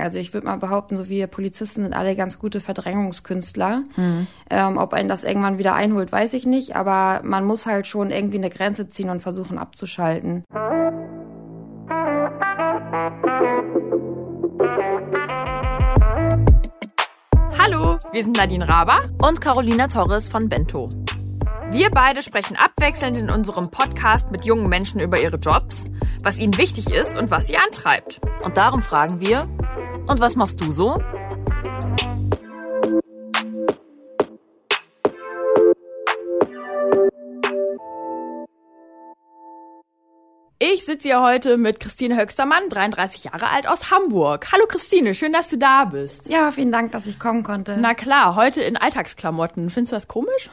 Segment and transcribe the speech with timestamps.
[0.00, 3.84] Also ich würde mal behaupten, so wir Polizisten sind alle ganz gute Verdrängungskünstler.
[3.96, 4.26] Mhm.
[4.50, 8.10] Ähm, ob einen das irgendwann wieder einholt, weiß ich nicht, aber man muss halt schon
[8.10, 10.44] irgendwie eine Grenze ziehen und versuchen abzuschalten.
[17.58, 20.88] Hallo, wir sind Nadine Raber und Carolina Torres von Bento.
[21.72, 25.88] Wir beide sprechen abwechselnd in unserem Podcast mit jungen Menschen über ihre Jobs,
[26.24, 28.20] was ihnen wichtig ist und was sie antreibt.
[28.42, 29.48] Und darum fragen wir,
[30.06, 30.98] und was machst du so?
[40.62, 44.52] Ich sitze hier heute mit Christine Höchstermann, 33 Jahre alt aus Hamburg.
[44.52, 46.28] Hallo Christine, schön, dass du da bist.
[46.28, 47.78] Ja, vielen Dank, dass ich kommen konnte.
[47.78, 49.70] Na klar, heute in Alltagsklamotten.
[49.70, 50.50] Findest du das komisch?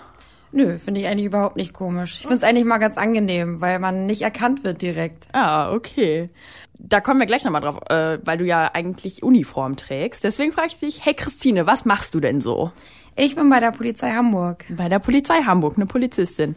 [0.51, 2.17] Nö, finde ich eigentlich überhaupt nicht komisch.
[2.19, 5.27] Ich finde es eigentlich mal ganz angenehm, weil man nicht erkannt wird direkt.
[5.33, 6.29] Ah, okay.
[6.79, 10.23] Da kommen wir gleich nochmal drauf, äh, weil du ja eigentlich Uniform trägst.
[10.23, 12.71] Deswegen frage ich dich, hey Christine, was machst du denn so?
[13.19, 14.65] Ich bin bei der Polizei Hamburg.
[14.69, 16.55] Bei der Polizei Hamburg, eine Polizistin.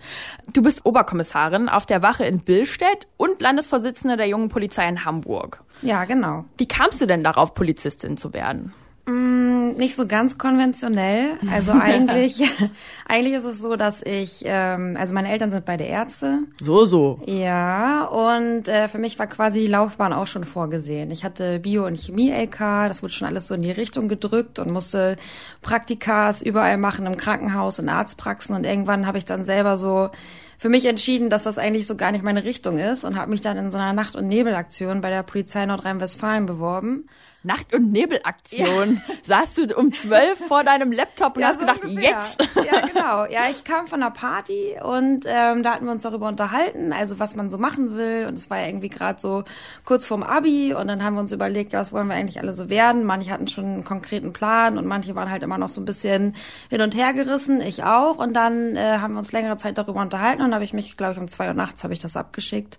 [0.52, 5.64] Du bist Oberkommissarin auf der Wache in Billstedt und Landesvorsitzende der jungen Polizei in Hamburg.
[5.80, 6.44] Ja, genau.
[6.58, 8.74] Wie kamst du denn darauf, Polizistin zu werden?
[9.10, 11.32] Mm, nicht so ganz konventionell.
[11.50, 12.42] Also eigentlich,
[13.08, 16.40] eigentlich ist es so, dass ich, ähm, also meine Eltern sind beide Ärzte.
[16.60, 17.20] So, so.
[17.26, 21.10] Ja, und äh, für mich war quasi die Laufbahn auch schon vorgesehen.
[21.10, 24.70] Ich hatte Bio- und Chemie-LK, das wurde schon alles so in die Richtung gedrückt und
[24.70, 25.16] musste
[25.60, 30.10] Praktikas überall machen, im Krankenhaus, in Arztpraxen und irgendwann habe ich dann selber so
[30.58, 33.40] für mich entschieden, dass das eigentlich so gar nicht meine Richtung ist und habe mich
[33.40, 37.08] dann in so einer Nacht- und Nebelaktion bei der Polizei Nordrhein-Westfalen beworben.
[37.42, 39.02] Nacht- und Nebelaktion.
[39.06, 39.14] Ja.
[39.42, 42.10] Saßt du um zwölf vor deinem Laptop und ja, hast so gedacht, ungefähr.
[42.10, 42.42] jetzt?
[42.54, 43.24] Ja, genau.
[43.26, 47.18] Ja, ich kam von einer Party und ähm, da hatten wir uns darüber unterhalten, also
[47.18, 48.26] was man so machen will.
[48.28, 49.44] Und es war ja irgendwie gerade so
[49.84, 52.52] kurz vorm Abi und dann haben wir uns überlegt, ja, was wollen wir eigentlich alle
[52.52, 53.04] so werden?
[53.04, 56.34] Manche hatten schon einen konkreten Plan und manche waren halt immer noch so ein bisschen
[56.68, 58.18] hin und her gerissen, ich auch.
[58.18, 61.12] Und dann äh, haben wir uns längere Zeit darüber unterhalten und habe ich mich, glaube
[61.12, 62.78] ich, um zwei Uhr nachts habe ich das abgeschickt.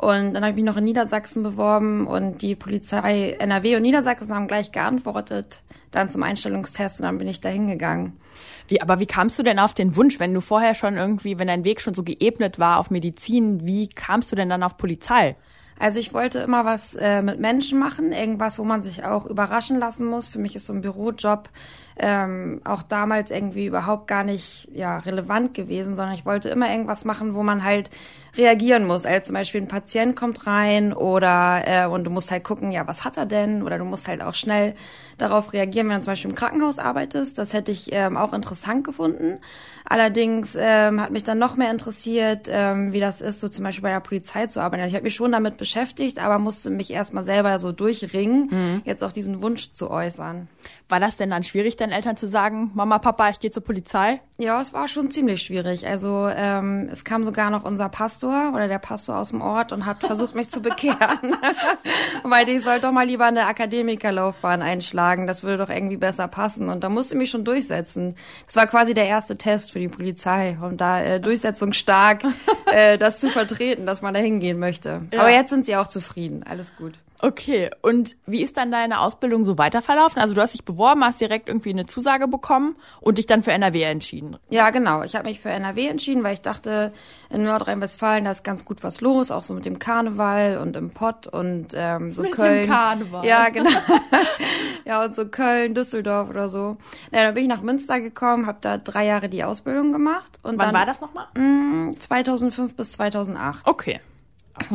[0.00, 4.34] Und dann habe ich mich noch in Niedersachsen beworben und die Polizei NRW und Niedersachsen
[4.34, 8.14] haben gleich geantwortet, dann zum Einstellungstest und dann bin ich da hingegangen.
[8.66, 11.48] Wie, aber wie kamst du denn auf den Wunsch, wenn du vorher schon irgendwie, wenn
[11.48, 15.36] dein Weg schon so geebnet war auf Medizin, wie kamst du denn dann auf Polizei?
[15.78, 19.78] Also ich wollte immer was äh, mit Menschen machen, irgendwas, wo man sich auch überraschen
[19.78, 20.28] lassen muss.
[20.28, 21.50] Für mich ist so ein Bürojob
[21.98, 27.04] ähm, auch damals irgendwie überhaupt gar nicht ja, relevant gewesen, sondern ich wollte immer irgendwas
[27.04, 27.90] machen, wo man halt
[28.36, 29.06] reagieren muss.
[29.06, 32.86] Also zum Beispiel ein Patient kommt rein oder äh, und du musst halt gucken, ja,
[32.86, 33.62] was hat er denn?
[33.62, 34.74] Oder du musst halt auch schnell
[35.18, 37.38] darauf reagieren, wenn du zum Beispiel im Krankenhaus arbeitest.
[37.38, 39.38] Das hätte ich ähm, auch interessant gefunden.
[39.84, 43.82] Allerdings ähm, hat mich dann noch mehr interessiert, ähm, wie das ist, so zum Beispiel
[43.82, 44.82] bei der Polizei zu arbeiten.
[44.82, 48.82] Also ich habe mich schon damit beschäftigt, aber musste mich erstmal selber so durchringen, mhm.
[48.84, 50.48] jetzt auch diesen Wunsch zu äußern.
[50.90, 54.20] War das denn dann schwierig, deinen Eltern zu sagen, Mama, Papa, ich gehe zur Polizei?
[54.38, 55.86] Ja, es war schon ziemlich schwierig.
[55.86, 59.86] Also ähm, es kam sogar noch unser Pastor oder der Pastor aus dem Ort und
[59.86, 61.36] hat versucht, mich zu bekehren.
[62.24, 65.28] Weil ich soll doch mal lieber eine Akademikerlaufbahn einschlagen.
[65.28, 66.68] Das würde doch irgendwie besser passen.
[66.68, 68.16] Und da musste ich mich schon durchsetzen.
[68.46, 72.24] Das war quasi der erste Test für die Polizei, um da äh, durchsetzungsstark
[72.72, 75.02] äh, das zu vertreten, dass man da hingehen möchte.
[75.12, 75.20] Ja.
[75.20, 76.42] Aber jetzt sind sie auch zufrieden.
[76.42, 76.98] Alles gut.
[77.22, 80.20] Okay, und wie ist dann deine Ausbildung so weiterverlaufen?
[80.22, 83.52] Also du hast dich beworben, hast direkt irgendwie eine Zusage bekommen und dich dann für
[83.52, 84.38] NRW entschieden.
[84.48, 85.02] Ja, genau.
[85.02, 86.92] Ich habe mich für NRW entschieden, weil ich dachte,
[87.28, 90.90] in Nordrhein-Westfalen da ist ganz gut was los, auch so mit dem Karneval und im
[90.90, 92.62] Pott und ähm, so mit Köln.
[92.62, 93.26] Dem Karneval.
[93.26, 93.70] Ja, genau.
[94.84, 96.78] ja, und so Köln, Düsseldorf oder so.
[97.12, 100.38] Ja, dann bin ich nach Münster gekommen, habe da drei Jahre die Ausbildung gemacht.
[100.42, 101.26] Und Wann dann, war das nochmal?
[101.98, 103.66] 2005 mm, bis 2008.
[103.66, 104.00] Okay.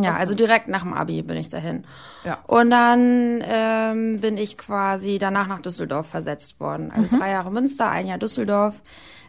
[0.02, 1.84] Ja, also direkt nach dem Abi bin ich dahin.
[2.24, 2.40] Ja.
[2.48, 6.92] Und dann ähm, bin ich quasi danach nach Düsseldorf versetzt worden.
[6.92, 7.20] Also mhm.
[7.20, 8.82] drei Jahre Münster, ein Jahr Düsseldorf.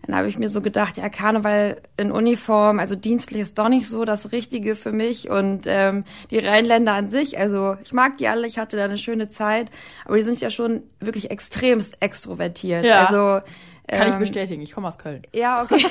[0.07, 3.89] Dann habe ich mir so gedacht, ja, Karneval in Uniform, also dienstlich ist doch nicht
[3.89, 5.29] so das Richtige für mich.
[5.29, 8.99] Und ähm, die Rheinländer an sich, also ich mag die alle, ich hatte da eine
[8.99, 9.71] schöne Zeit,
[10.05, 12.85] aber die sind ja schon wirklich extremst extrovertiert.
[12.85, 13.05] Ja.
[13.05, 13.47] Also
[13.89, 15.23] kann ähm, ich bestätigen, ich komme aus Köln.
[15.33, 15.79] Ja, okay.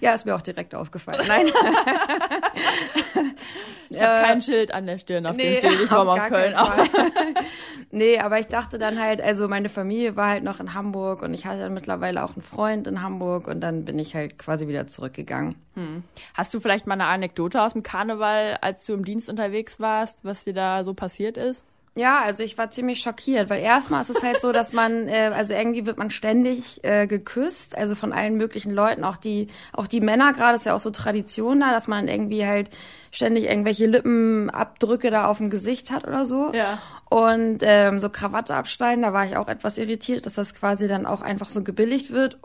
[0.00, 1.20] ja, ist mir auch direkt aufgefallen.
[1.28, 1.46] Nein.
[3.90, 6.54] ich habe kein Schild an der Stirn, auf nee, dem steht, ich komme aus Köln.
[7.90, 11.34] nee, aber ich dachte dann halt, also meine Familie war halt noch in Hamburg und
[11.34, 14.68] ich hatte dann mittlerweile auch einen Freund in Hamburg und dann bin ich halt quasi
[14.68, 15.56] wieder zurückgegangen.
[15.74, 16.04] Hm.
[16.32, 20.24] Hast du vielleicht mal eine Anekdote aus dem Karneval, als du im Dienst unterwegs warst,
[20.24, 21.66] was dir da so passiert ist?
[21.96, 25.32] Ja, also ich war ziemlich schockiert, weil erstmal ist es halt so, dass man, äh,
[25.34, 29.86] also irgendwie wird man ständig äh, geküsst, also von allen möglichen Leuten, auch die, auch
[29.86, 32.68] die Männer gerade ist ja auch so Tradition da, dass man irgendwie halt
[33.10, 36.52] ständig irgendwelche Lippenabdrücke da auf dem Gesicht hat oder so.
[36.52, 36.78] Ja.
[37.08, 41.06] Und ähm, so Krawatte abschneiden, da war ich auch etwas irritiert, dass das quasi dann
[41.06, 42.36] auch einfach so gebilligt wird.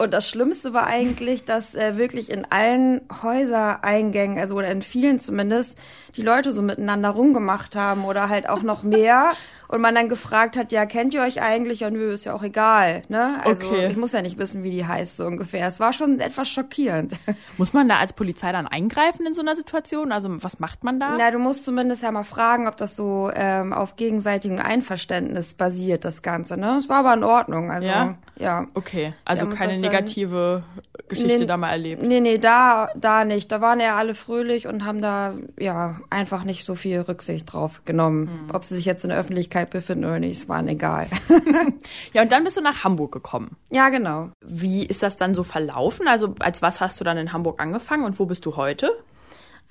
[0.00, 5.18] Und das Schlimmste war eigentlich, dass äh, wirklich in allen Häusereingängen, also oder in vielen
[5.18, 5.76] zumindest,
[6.16, 9.32] die Leute so miteinander rumgemacht haben oder halt auch noch mehr.
[9.68, 11.80] Und man dann gefragt hat, ja, kennt ihr euch eigentlich?
[11.80, 13.02] Ja, nö, ist ja auch egal.
[13.08, 13.38] Ne?
[13.44, 13.86] Also Okay.
[13.88, 15.66] ich muss ja nicht wissen, wie die heißt, so ungefähr.
[15.68, 17.12] Es war schon etwas schockierend.
[17.58, 20.10] Muss man da als Polizei dann eingreifen in so einer Situation?
[20.10, 21.14] Also was macht man da?
[21.18, 26.04] Na, du musst zumindest ja mal fragen, ob das so ähm, auf gegenseitigem Einverständnis basiert,
[26.04, 26.56] das Ganze.
[26.56, 26.76] Ne?
[26.78, 27.70] Es war aber in Ordnung.
[27.70, 28.14] Also, Ja?
[28.38, 28.66] ja.
[28.74, 30.62] Okay, also muss keine das dann- negative
[31.08, 32.02] Geschichte Nee, da mal erlebt.
[32.06, 33.50] Nee, nee, da, da nicht.
[33.50, 37.82] Da waren ja alle fröhlich und haben da ja einfach nicht so viel Rücksicht drauf
[37.86, 38.28] genommen.
[38.48, 38.54] Hm.
[38.54, 41.08] Ob sie sich jetzt in der Öffentlichkeit befinden oder nicht, es war egal.
[42.12, 43.56] Ja, und dann bist du nach Hamburg gekommen.
[43.70, 44.30] ja, genau.
[44.44, 46.08] Wie ist das dann so verlaufen?
[46.08, 48.90] Also als was hast du dann in Hamburg angefangen und wo bist du heute?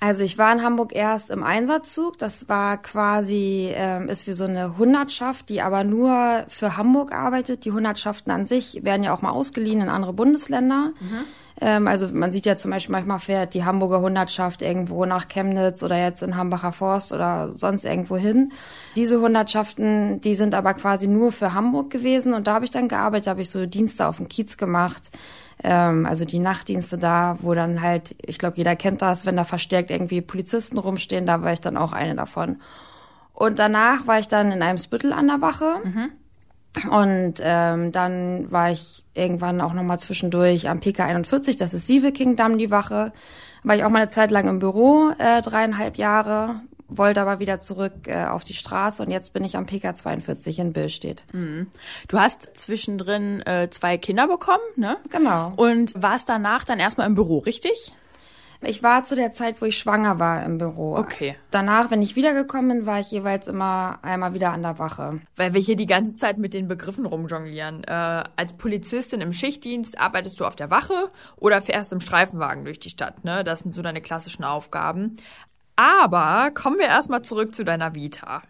[0.00, 2.18] Also ich war in Hamburg erst im Einsatzzug.
[2.18, 7.64] Das war quasi, ähm, ist wie so eine Hundertschaft, die aber nur für Hamburg arbeitet.
[7.64, 10.92] Die Hundertschaften an sich werden ja auch mal ausgeliehen in andere Bundesländer.
[11.60, 15.82] Ähm, also man sieht ja zum Beispiel, manchmal fährt die Hamburger Hundertschaft irgendwo nach Chemnitz
[15.82, 18.52] oder jetzt in Hambacher Forst oder sonst irgendwo hin.
[18.96, 22.88] Diese Hundertschaften, die sind aber quasi nur für Hamburg gewesen und da habe ich dann
[22.88, 25.10] gearbeitet, habe ich so Dienste auf dem Kiez gemacht.
[25.62, 29.44] Ähm, also die Nachtdienste da, wo dann halt, ich glaube, jeder kennt das, wenn da
[29.44, 32.58] verstärkt irgendwie Polizisten rumstehen, da war ich dann auch eine davon.
[33.32, 35.80] Und danach war ich dann in einem Spüttel an der Wache.
[36.90, 42.58] Und ähm, dann war ich irgendwann auch nochmal zwischendurch am PK 41, das ist Sieveking-Damm,
[42.58, 43.12] die Wache.
[43.64, 47.60] War ich auch mal eine Zeit lang im Büro, äh, dreieinhalb Jahre, wollte aber wieder
[47.60, 51.24] zurück äh, auf die Straße und jetzt bin ich am PK 42 in Billstedt.
[52.06, 54.96] Du hast zwischendrin äh, zwei Kinder bekommen, ne?
[55.10, 55.52] Genau.
[55.56, 57.92] Und warst danach dann erstmal im Büro, richtig?
[58.60, 60.96] Ich war zu der Zeit, wo ich schwanger war im Büro.
[60.96, 61.36] Okay.
[61.50, 65.20] Danach, wenn ich wiedergekommen bin, war ich jeweils immer einmal wieder an der Wache.
[65.36, 67.84] Weil wir hier die ganze Zeit mit den Begriffen rumjonglieren.
[67.84, 72.80] Äh, als Polizistin im Schichtdienst arbeitest du auf der Wache oder fährst im Streifenwagen durch
[72.80, 73.44] die Stadt, ne?
[73.44, 75.16] Das sind so deine klassischen Aufgaben.
[75.76, 78.42] Aber kommen wir erstmal zurück zu deiner Vita.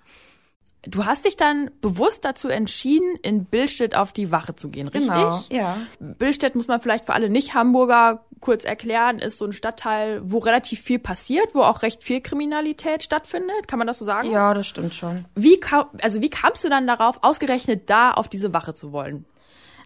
[0.90, 5.12] Du hast dich dann bewusst dazu entschieden, in Billstedt auf die Wache zu gehen, richtig?
[5.12, 5.76] Genau, ja.
[6.00, 10.80] Billstedt muss man vielleicht für alle Nicht-Hamburger kurz erklären, ist so ein Stadtteil, wo relativ
[10.80, 13.68] viel passiert, wo auch recht viel Kriminalität stattfindet.
[13.68, 14.30] Kann man das so sagen?
[14.30, 15.26] Ja, das stimmt schon.
[15.34, 15.60] Wie,
[16.00, 19.26] also wie kamst du dann darauf, ausgerechnet da auf diese Wache zu wollen?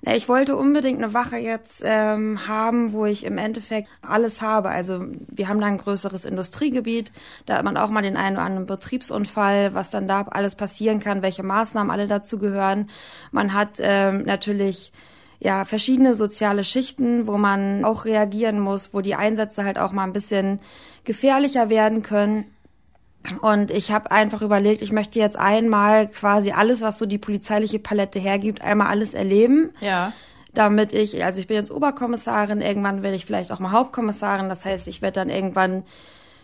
[0.05, 4.69] Na, Ich wollte unbedingt eine Wache jetzt ähm, haben, wo ich im Endeffekt alles habe.
[4.69, 7.13] Also wir haben da ein größeres Industriegebiet,
[7.47, 10.99] da hat man auch mal den einen oder anderen Betriebsunfall, was dann da alles passieren
[10.99, 12.91] kann, welche Maßnahmen alle dazu gehören.
[13.31, 14.93] Man hat ähm, natürlich
[15.39, 20.05] ja verschiedene soziale Schichten, wo man auch reagieren muss, wo die Einsätze halt auch mal
[20.05, 20.59] ein bisschen
[21.05, 22.52] gefährlicher werden können.
[23.41, 27.79] Und ich habe einfach überlegt, ich möchte jetzt einmal quasi alles, was so die polizeiliche
[27.79, 29.71] Palette hergibt, einmal alles erleben.
[29.81, 30.13] Ja.
[30.55, 34.49] Damit ich, also ich bin jetzt Oberkommissarin, irgendwann werde ich vielleicht auch mal Hauptkommissarin.
[34.49, 35.85] Das heißt, ich werde dann irgendwann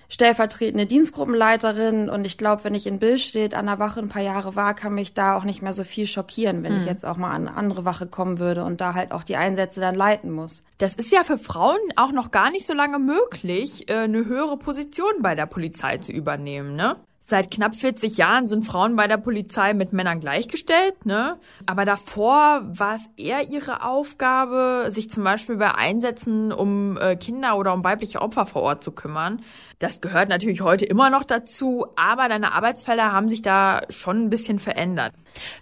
[0.08, 4.22] stellvertretende Dienstgruppenleiterin und ich glaube, wenn ich in Bill steht an der Wache ein paar
[4.22, 7.18] Jahre war, kann mich da auch nicht mehr so viel schockieren, wenn ich jetzt auch
[7.18, 10.30] mal an eine andere Wache kommen würde und da halt auch die Einsätze dann leiten
[10.30, 10.64] muss.
[10.78, 14.56] Das ist ja für Frauen auch noch gar nicht so lange möglich, äh, eine höhere
[14.56, 16.96] Position bei der Polizei zu übernehmen, ne?
[17.30, 21.38] Seit knapp 40 Jahren sind Frauen bei der Polizei mit Männern gleichgestellt, ne?
[21.66, 27.58] Aber davor war es eher ihre Aufgabe, sich zum Beispiel bei Einsätzen um äh, Kinder
[27.58, 29.42] oder um weibliche Opfer vor Ort zu kümmern.
[29.78, 34.30] Das gehört natürlich heute immer noch dazu, aber deine Arbeitsfelder haben sich da schon ein
[34.30, 35.12] bisschen verändert.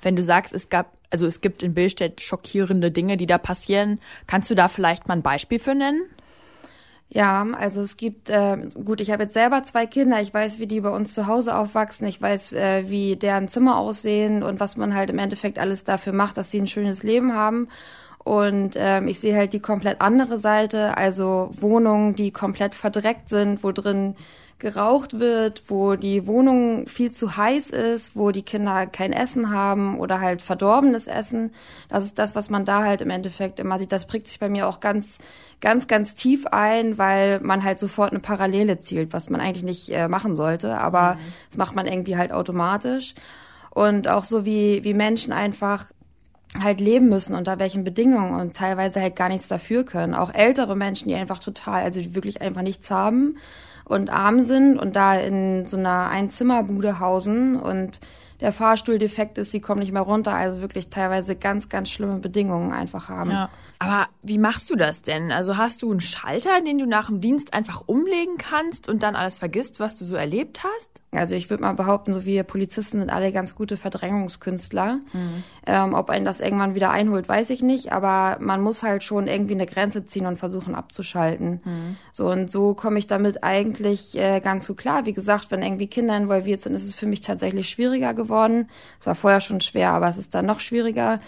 [0.02, 3.98] Wenn du sagst, es gab, also es gibt in Billstedt schockierende Dinge, die da passieren,
[4.28, 6.02] kannst du da vielleicht mal ein Beispiel für nennen?
[7.08, 10.66] Ja, also es gibt, äh, gut, ich habe jetzt selber zwei Kinder, ich weiß, wie
[10.66, 14.76] die bei uns zu Hause aufwachsen, ich weiß, äh, wie deren Zimmer aussehen und was
[14.76, 17.68] man halt im Endeffekt alles dafür macht, dass sie ein schönes Leben haben.
[18.18, 23.62] Und ähm, ich sehe halt die komplett andere Seite, also Wohnungen, die komplett verdreckt sind,
[23.62, 24.16] wo drin
[24.58, 29.98] geraucht wird, wo die Wohnung viel zu heiß ist, wo die Kinder kein Essen haben
[29.98, 31.52] oder halt verdorbenes Essen.
[31.90, 33.92] Das ist das, was man da halt im Endeffekt immer sieht.
[33.92, 35.18] Das prägt sich bei mir auch ganz,
[35.60, 39.90] ganz, ganz tief ein, weil man halt sofort eine Parallele zielt, was man eigentlich nicht
[39.90, 41.18] äh, machen sollte, aber
[41.50, 43.14] das macht man irgendwie halt automatisch.
[43.70, 45.84] Und auch so wie, wie Menschen einfach
[46.62, 50.14] halt leben müssen, unter welchen Bedingungen und teilweise halt gar nichts dafür können.
[50.14, 53.34] Auch ältere Menschen, die einfach total, also die wirklich einfach nichts haben
[53.86, 58.00] und arm sind und da in so einer Einzimmerbude hausen und
[58.40, 62.18] der Fahrstuhl defekt ist, sie kommen nicht mehr runter, also wirklich teilweise ganz, ganz schlimme
[62.18, 63.30] Bedingungen einfach haben.
[63.30, 63.50] Ja.
[63.78, 65.30] Aber wie machst du das denn?
[65.30, 69.16] Also hast du einen Schalter, den du nach dem Dienst einfach umlegen kannst und dann
[69.16, 71.02] alles vergisst, was du so erlebt hast?
[71.12, 75.00] Also ich würde mal behaupten, so wir Polizisten sind alle ganz gute Verdrängungskünstler.
[75.12, 75.44] Mhm.
[75.66, 79.28] Ähm, ob einen das irgendwann wieder einholt, weiß ich nicht, aber man muss halt schon
[79.28, 81.60] irgendwie eine Grenze ziehen und versuchen abzuschalten.
[81.64, 81.96] Mhm.
[82.12, 85.04] So und so komme ich damit eigentlich äh, ganz gut klar.
[85.04, 88.25] Wie gesagt, wenn irgendwie Kinder involviert sind, ist es für mich tatsächlich schwieriger geworden.
[88.28, 91.20] Es war vorher schon schwer, aber es ist dann noch schwieriger.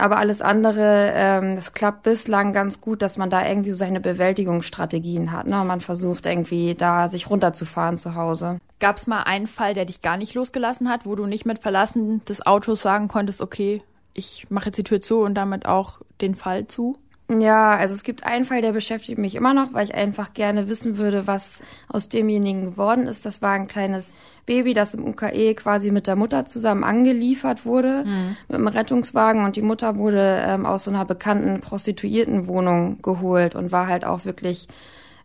[0.00, 3.98] Aber alles andere, ähm, das klappt bislang ganz gut, dass man da irgendwie so seine
[3.98, 5.48] Bewältigungsstrategien hat.
[5.48, 5.62] Ne?
[5.64, 8.60] Man versucht irgendwie da sich runterzufahren zu Hause.
[8.78, 11.58] Gab es mal einen Fall, der dich gar nicht losgelassen hat, wo du nicht mit
[11.58, 13.82] Verlassen des Autos sagen konntest, okay,
[14.14, 16.96] ich mache jetzt die Tür zu und damit auch den Fall zu?
[17.30, 20.70] Ja, also es gibt einen Fall, der beschäftigt mich immer noch, weil ich einfach gerne
[20.70, 23.26] wissen würde, was aus demjenigen geworden ist.
[23.26, 24.14] Das war ein kleines
[24.46, 28.36] Baby, das im UKE quasi mit der Mutter zusammen angeliefert wurde, mhm.
[28.48, 29.44] mit einem Rettungswagen.
[29.44, 34.24] Und die Mutter wurde ähm, aus so einer bekannten Prostituiertenwohnung geholt und war halt auch
[34.24, 34.66] wirklich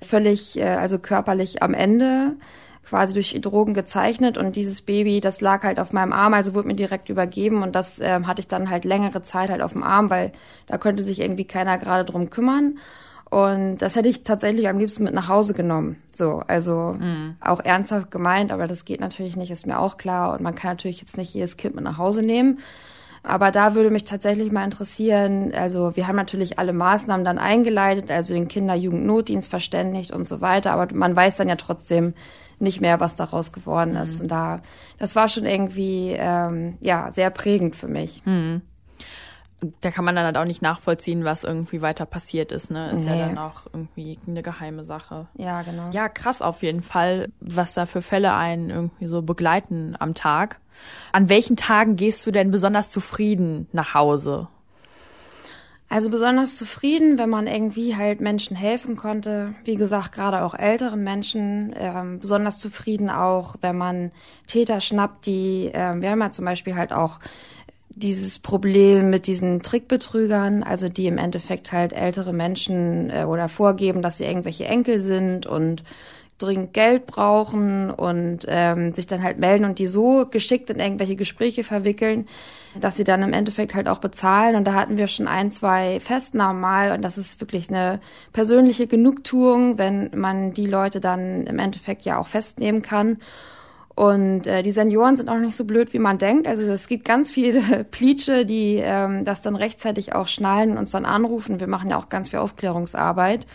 [0.01, 2.35] völlig, äh, also körperlich am Ende
[2.85, 6.67] quasi durch Drogen gezeichnet und dieses Baby, das lag halt auf meinem Arm, also wurde
[6.67, 9.83] mir direkt übergeben und das äh, hatte ich dann halt längere Zeit halt auf dem
[9.83, 10.31] Arm, weil
[10.67, 12.75] da könnte sich irgendwie keiner gerade drum kümmern.
[13.29, 15.97] Und das hätte ich tatsächlich am liebsten mit nach Hause genommen.
[16.11, 17.35] So, also mhm.
[17.41, 20.33] auch ernsthaft gemeint, aber das geht natürlich nicht, ist mir auch klar.
[20.33, 22.59] Und man kann natürlich jetzt nicht jedes Kind mit nach Hause nehmen.
[23.23, 28.11] Aber da würde mich tatsächlich mal interessieren, also wir haben natürlich alle Maßnahmen dann eingeleitet,
[28.11, 32.13] also den Kinder-Jugend-Notdienst verständigt und so weiter, aber man weiß dann ja trotzdem,
[32.59, 34.15] nicht mehr, was daraus geworden ist.
[34.15, 34.21] Mhm.
[34.21, 34.61] Und da,
[34.97, 38.25] das war schon irgendwie, ähm, ja, sehr prägend für mich.
[38.25, 38.61] Mhm.
[39.81, 42.91] Da kann man dann halt auch nicht nachvollziehen, was irgendwie weiter passiert ist, ne?
[42.91, 43.19] Ist nee.
[43.19, 45.27] ja dann auch irgendwie eine geheime Sache.
[45.35, 45.89] Ja, genau.
[45.91, 50.59] Ja, krass auf jeden Fall, was da für Fälle einen irgendwie so begleiten am Tag.
[51.11, 54.47] An welchen Tagen gehst du denn besonders zufrieden nach Hause?
[55.93, 59.53] Also besonders zufrieden, wenn man irgendwie halt Menschen helfen konnte.
[59.63, 61.75] Wie gesagt, gerade auch älteren Menschen.
[61.77, 64.11] Ähm, besonders zufrieden auch, wenn man
[64.47, 67.19] Täter schnappt, die, ähm, wir haben ja zum Beispiel halt auch
[67.95, 74.01] dieses Problem mit diesen Trickbetrügern, also die im Endeffekt halt ältere Menschen äh, oder vorgeben,
[74.01, 75.83] dass sie irgendwelche Enkel sind und
[76.39, 81.15] dringend Geld brauchen und ähm, sich dann halt melden und die so geschickt in irgendwelche
[81.15, 82.27] Gespräche verwickeln,
[82.79, 84.55] dass sie dann im Endeffekt halt auch bezahlen.
[84.55, 86.91] Und da hatten wir schon ein, zwei Festnahmen mal.
[86.91, 87.99] Und das ist wirklich eine
[88.33, 93.19] persönliche Genugtuung, wenn man die Leute dann im Endeffekt ja auch festnehmen kann.
[93.95, 96.47] Und äh, die Senioren sind auch nicht so blöd, wie man denkt.
[96.47, 100.91] Also es gibt ganz viele Pleatsche, die ähm, das dann rechtzeitig auch schnallen und uns
[100.91, 101.59] dann anrufen.
[101.59, 103.45] Wir machen ja auch ganz viel Aufklärungsarbeit.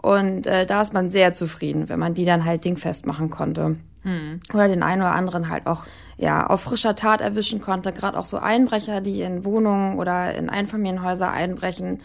[0.00, 3.74] Und äh, da ist man sehr zufrieden, wenn man die dann halt dingfest machen konnte.
[4.02, 4.40] Hm.
[4.52, 5.84] Oder den einen oder anderen halt auch
[6.16, 7.92] ja auf frischer Tat erwischen konnte.
[7.92, 12.00] Gerade auch so Einbrecher, die in Wohnungen oder in Einfamilienhäuser einbrechen.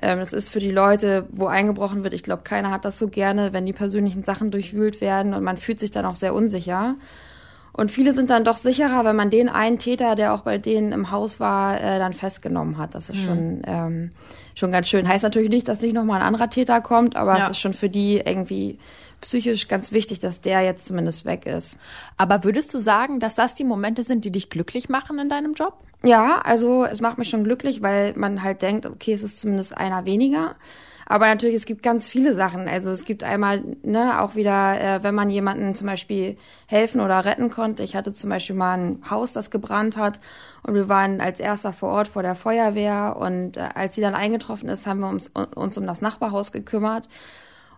[0.00, 3.08] Ähm, das ist für die Leute, wo eingebrochen wird, ich glaube, keiner hat das so
[3.08, 6.96] gerne, wenn die persönlichen Sachen durchwühlt werden und man fühlt sich dann auch sehr unsicher.
[7.72, 10.92] Und viele sind dann doch sicherer, wenn man den einen Täter, der auch bei denen
[10.92, 12.94] im Haus war, äh, dann festgenommen hat.
[12.94, 13.24] Das ist mhm.
[13.24, 14.10] schon, ähm,
[14.54, 15.06] schon ganz schön.
[15.06, 17.44] Heißt natürlich nicht, dass nicht nochmal ein anderer Täter kommt, aber ja.
[17.44, 18.78] es ist schon für die irgendwie
[19.26, 21.78] psychisch ganz wichtig, dass der jetzt zumindest weg ist.
[22.16, 25.54] Aber würdest du sagen, dass das die Momente sind, die dich glücklich machen in deinem
[25.54, 25.74] Job?
[26.04, 29.76] Ja, also es macht mich schon glücklich, weil man halt denkt, okay, es ist zumindest
[29.76, 30.54] einer weniger.
[31.08, 32.68] Aber natürlich, es gibt ganz viele Sachen.
[32.68, 37.24] Also es gibt einmal, ne, auch wieder, äh, wenn man jemanden zum Beispiel helfen oder
[37.24, 37.82] retten konnte.
[37.82, 40.20] Ich hatte zum Beispiel mal ein Haus, das gebrannt hat
[40.62, 44.14] und wir waren als erster vor Ort vor der Feuerwehr und äh, als sie dann
[44.14, 47.08] eingetroffen ist, haben wir uns, uns um das Nachbarhaus gekümmert.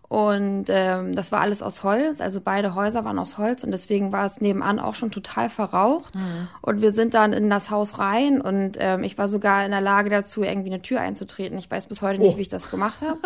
[0.08, 4.10] Und ähm, das war alles aus Holz, also beide Häuser waren aus Holz und deswegen
[4.10, 6.14] war es nebenan auch schon total verraucht.
[6.14, 6.48] Mhm.
[6.62, 9.82] Und wir sind dann in das Haus rein und ähm, ich war sogar in der
[9.82, 11.58] Lage dazu, irgendwie eine Tür einzutreten.
[11.58, 12.36] Ich weiß bis heute nicht, oh.
[12.38, 13.18] wie ich das gemacht habe.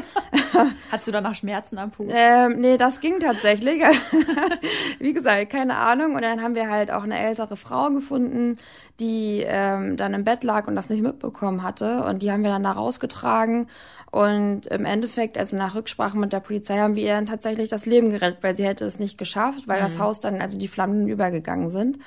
[0.91, 2.13] Hattest du danach Schmerzen am Fuß?
[2.13, 3.81] Ähm, nee, das ging tatsächlich.
[4.99, 6.17] wie gesagt, keine Ahnung.
[6.17, 8.59] Und dann haben wir halt auch eine ältere Frau gefunden,
[8.99, 12.03] die ähm, dann im Bett lag und das nicht mitbekommen hatte.
[12.05, 13.69] Und die haben wir dann da rausgetragen.
[14.13, 17.87] Und im Endeffekt, also nach Rücksprache mit der Polizei, haben wir ihr dann tatsächlich das
[17.87, 19.85] Leben gerettet, weil sie hätte es nicht geschafft, weil mhm.
[19.85, 21.99] das Haus dann, also die Flammen übergegangen sind.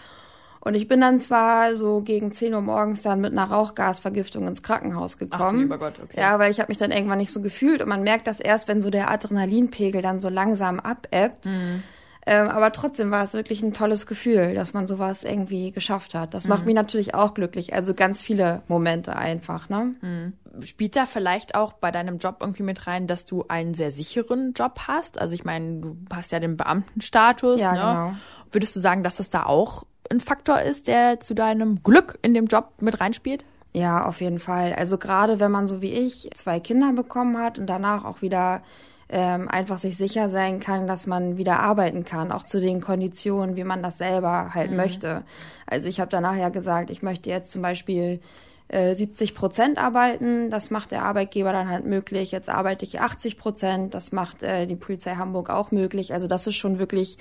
[0.59, 4.62] Und ich bin dann zwar so gegen 10 Uhr morgens dann mit einer Rauchgasvergiftung ins
[4.62, 5.57] Krankenhaus gekommen.
[5.57, 6.19] Ach, lieber Gott, okay.
[6.19, 8.67] Ja, weil ich habe mich dann irgendwann nicht so gefühlt und man merkt das erst,
[8.67, 11.45] wenn so der Adrenalinpegel dann so langsam abebbt.
[11.45, 11.81] Mhm.
[12.27, 16.34] Ähm, aber trotzdem war es wirklich ein tolles Gefühl, dass man sowas irgendwie geschafft hat.
[16.34, 16.50] Das mhm.
[16.50, 17.74] macht mich natürlich auch glücklich.
[17.74, 19.96] Also ganz viele Momente einfach, ne?
[20.01, 20.63] Mhm.
[20.63, 24.53] spielt da vielleicht auch bei deinem Job irgendwie mit rein, dass du einen sehr sicheren
[24.53, 25.22] Job hast?
[25.22, 27.62] Also ich meine, du hast ja den Beamtenstatus.
[27.62, 27.77] Ja, ne?
[27.77, 28.13] genau.
[28.51, 32.34] Würdest du sagen, dass das da auch ein Faktor ist, der zu deinem Glück in
[32.34, 33.46] dem Job mit reinspielt?
[33.74, 34.74] Ja, auf jeden Fall.
[34.74, 38.63] Also gerade wenn man so wie ich zwei Kinder bekommen hat und danach auch wieder
[39.09, 43.55] ähm, einfach sich sicher sein kann, dass man wieder arbeiten kann, auch zu den Konditionen,
[43.55, 44.77] wie man das selber halt mhm.
[44.77, 45.24] möchte.
[45.67, 48.19] Also ich habe danach ja gesagt, ich möchte jetzt zum Beispiel
[48.67, 50.50] äh, 70 Prozent arbeiten.
[50.50, 52.31] Das macht der Arbeitgeber dann halt möglich.
[52.31, 53.93] Jetzt arbeite ich 80 Prozent.
[53.93, 56.13] Das macht äh, die Polizei Hamburg auch möglich.
[56.13, 57.17] Also das ist schon wirklich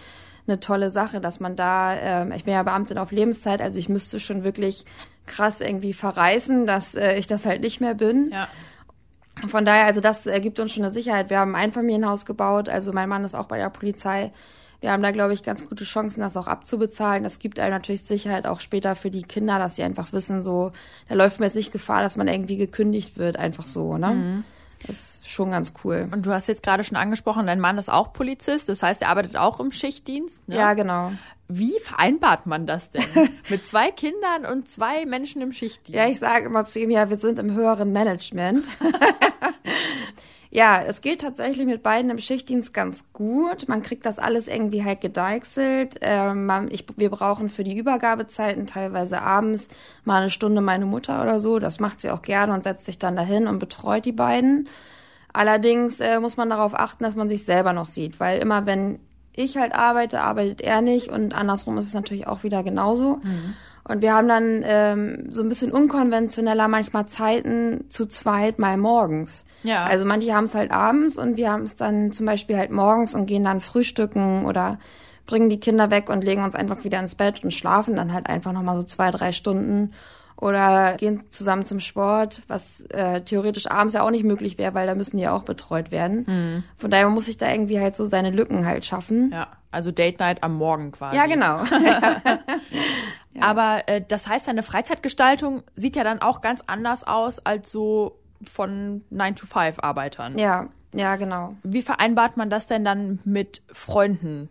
[0.46, 3.88] eine tolle Sache, dass man da, äh, ich bin ja Beamtin auf Lebenszeit, also ich
[3.88, 4.84] müsste schon wirklich
[5.26, 8.30] krass irgendwie verreißen, dass äh, ich das halt nicht mehr bin.
[8.30, 8.48] Ja.
[9.48, 11.30] Von daher, also das gibt uns schon eine Sicherheit.
[11.30, 14.32] Wir haben ein Einfamilienhaus gebaut, also mein Mann ist auch bei der Polizei.
[14.80, 17.22] Wir haben da, glaube ich, ganz gute Chancen, das auch abzubezahlen.
[17.22, 20.72] Das gibt einem natürlich Sicherheit auch später für die Kinder, dass sie einfach wissen, so,
[21.08, 24.10] da läuft mir jetzt nicht Gefahr, dass man irgendwie gekündigt wird, einfach so, ne?
[24.10, 24.44] Mhm.
[24.86, 26.08] Das ist schon ganz cool.
[26.12, 29.08] Und du hast jetzt gerade schon angesprochen, dein Mann ist auch Polizist, das heißt, er
[29.08, 30.46] arbeitet auch im Schichtdienst.
[30.48, 30.56] Ne?
[30.56, 31.12] Ja, genau.
[31.48, 33.04] Wie vereinbart man das denn?
[33.50, 35.98] Mit zwei Kindern und zwei Menschen im Schichtdienst?
[35.98, 38.66] Ja, ich sage immer zu ihm, ja, wir sind im höheren Management.
[40.54, 43.66] ja, es geht tatsächlich mit beiden im Schichtdienst ganz gut.
[43.66, 45.96] Man kriegt das alles irgendwie halt gedeichselt.
[46.00, 49.66] Ähm, ich, wir brauchen für die Übergabezeiten teilweise abends
[50.04, 51.58] mal eine Stunde meine Mutter oder so.
[51.58, 54.68] Das macht sie auch gerne und setzt sich dann dahin und betreut die beiden.
[55.32, 59.00] Allerdings äh, muss man darauf achten, dass man sich selber noch sieht, weil immer wenn
[59.32, 63.16] ich halt arbeite, arbeitet er nicht und andersrum ist es natürlich auch wieder genauso.
[63.16, 63.54] Mhm.
[63.86, 69.44] Und wir haben dann ähm, so ein bisschen unkonventioneller manchmal Zeiten zu zweit mal morgens.
[69.62, 69.84] Ja.
[69.84, 73.14] Also manche haben es halt abends und wir haben es dann zum Beispiel halt morgens
[73.14, 74.78] und gehen dann frühstücken oder
[75.26, 78.26] bringen die Kinder weg und legen uns einfach wieder ins Bett und schlafen dann halt
[78.26, 79.92] einfach nochmal so zwei, drei Stunden
[80.36, 84.86] oder gehen zusammen zum Sport, was äh, theoretisch abends ja auch nicht möglich wäre, weil
[84.86, 86.24] da müssen die ja auch betreut werden.
[86.26, 86.64] Mhm.
[86.76, 89.30] Von daher muss ich da irgendwie halt so seine Lücken halt schaffen.
[89.32, 91.16] Ja, also Date Night am Morgen quasi.
[91.16, 91.60] Ja, genau.
[93.34, 93.42] ja.
[93.42, 98.18] Aber äh, das heißt, deine Freizeitgestaltung sieht ja dann auch ganz anders aus als so
[98.46, 100.38] von 9 to 5 Arbeitern.
[100.38, 101.56] Ja, ja, genau.
[101.62, 104.48] Wie vereinbart man das denn dann mit Freunden?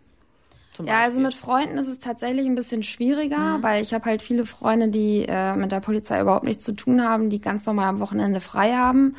[0.82, 3.62] ja, also mit Freunden ist es tatsächlich ein bisschen schwieriger, mhm.
[3.62, 7.02] weil ich habe halt viele Freunde, die äh, mit der Polizei überhaupt nichts zu tun
[7.02, 9.14] haben, die ganz normal am Wochenende frei haben.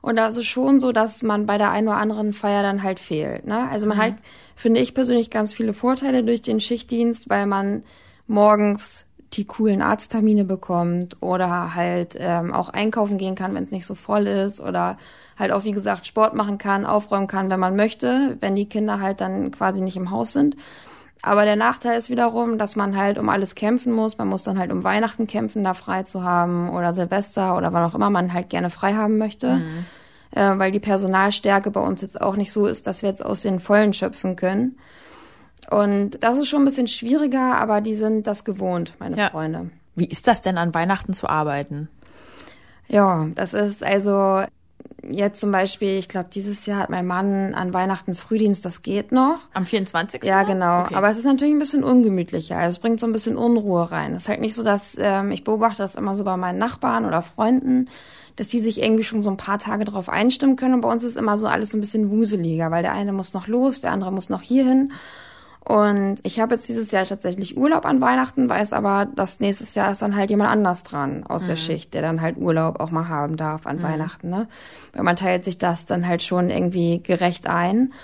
[0.00, 2.82] Und da ist es schon so, dass man bei der einen oder anderen Feier dann
[2.82, 3.46] halt fehlt.
[3.46, 3.68] Ne?
[3.70, 4.02] Also man mhm.
[4.02, 4.14] hat,
[4.56, 7.84] finde ich persönlich, ganz viele Vorteile durch den Schichtdienst, weil man
[8.26, 13.86] morgens die coolen Arzttermine bekommt oder halt ähm, auch einkaufen gehen kann, wenn es nicht
[13.86, 14.96] so voll ist oder
[15.36, 19.00] halt auch, wie gesagt, Sport machen kann, aufräumen kann, wenn man möchte, wenn die Kinder
[19.00, 20.56] halt dann quasi nicht im Haus sind.
[21.22, 24.18] Aber der Nachteil ist wiederum, dass man halt um alles kämpfen muss.
[24.18, 27.84] Man muss dann halt um Weihnachten kämpfen, da frei zu haben oder Silvester oder wann
[27.84, 29.54] auch immer man halt gerne frei haben möchte.
[29.56, 29.86] Mhm.
[30.32, 33.40] Äh, weil die Personalstärke bei uns jetzt auch nicht so ist, dass wir jetzt aus
[33.40, 34.76] den Vollen schöpfen können.
[35.70, 39.30] Und das ist schon ein bisschen schwieriger, aber die sind das gewohnt, meine ja.
[39.30, 39.70] Freunde.
[39.94, 41.88] Wie ist das denn an Weihnachten zu arbeiten?
[42.88, 44.44] Ja, das ist also
[45.10, 49.12] jetzt zum Beispiel, ich glaube, dieses Jahr hat mein Mann an Weihnachten Frühdienst, das geht
[49.12, 49.38] noch.
[49.52, 50.24] Am 24.
[50.24, 50.82] Ja, genau.
[50.82, 50.94] Okay.
[50.94, 52.56] Aber es ist natürlich ein bisschen ungemütlicher.
[52.56, 54.14] Also es bringt so ein bisschen Unruhe rein.
[54.14, 57.04] Es ist halt nicht so, dass ähm, ich beobachte das immer so bei meinen Nachbarn
[57.04, 57.88] oder Freunden,
[58.36, 60.74] dass die sich irgendwie schon so ein paar Tage darauf einstimmen können.
[60.74, 63.34] Und bei uns ist immer so alles so ein bisschen wuseliger, weil der eine muss
[63.34, 64.92] noch los, der andere muss noch hierhin.
[65.64, 69.90] Und ich habe jetzt dieses Jahr tatsächlich Urlaub an Weihnachten, weiß aber, dass nächstes Jahr
[69.92, 71.46] ist dann halt jemand anders dran aus mhm.
[71.46, 73.82] der Schicht, der dann halt Urlaub auch mal haben darf an mhm.
[73.82, 74.28] Weihnachten.
[74.28, 74.46] Ne?
[74.92, 77.94] Weil man teilt sich das dann halt schon irgendwie gerecht ein.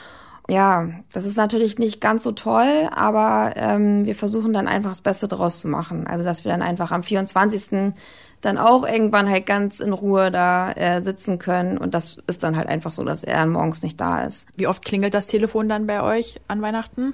[0.49, 5.03] Ja, das ist natürlich nicht ganz so toll, aber ähm, wir versuchen dann einfach das
[5.03, 6.07] Beste draus zu machen.
[6.07, 7.92] Also dass wir dann einfach am 24
[8.40, 11.77] dann auch irgendwann halt ganz in Ruhe da äh, sitzen können.
[11.77, 14.49] Und das ist dann halt einfach so, dass er morgens nicht da ist.
[14.57, 17.12] Wie oft klingelt das Telefon dann bei euch an Weihnachten?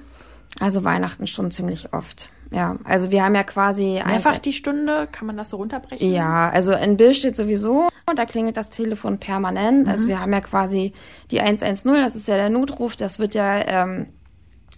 [0.59, 2.29] Also Weihnachten schon ziemlich oft.
[2.51, 6.13] Ja, also wir haben ja quasi einfach die Stunde, kann man das so runterbrechen?
[6.13, 9.87] Ja, also in Bill steht sowieso, da klingelt das Telefon permanent.
[9.87, 9.89] Also mhm.
[9.89, 10.93] Also wir haben ja quasi
[11.31, 14.07] die 110, das ist ja der Notruf, das wird ja ähm,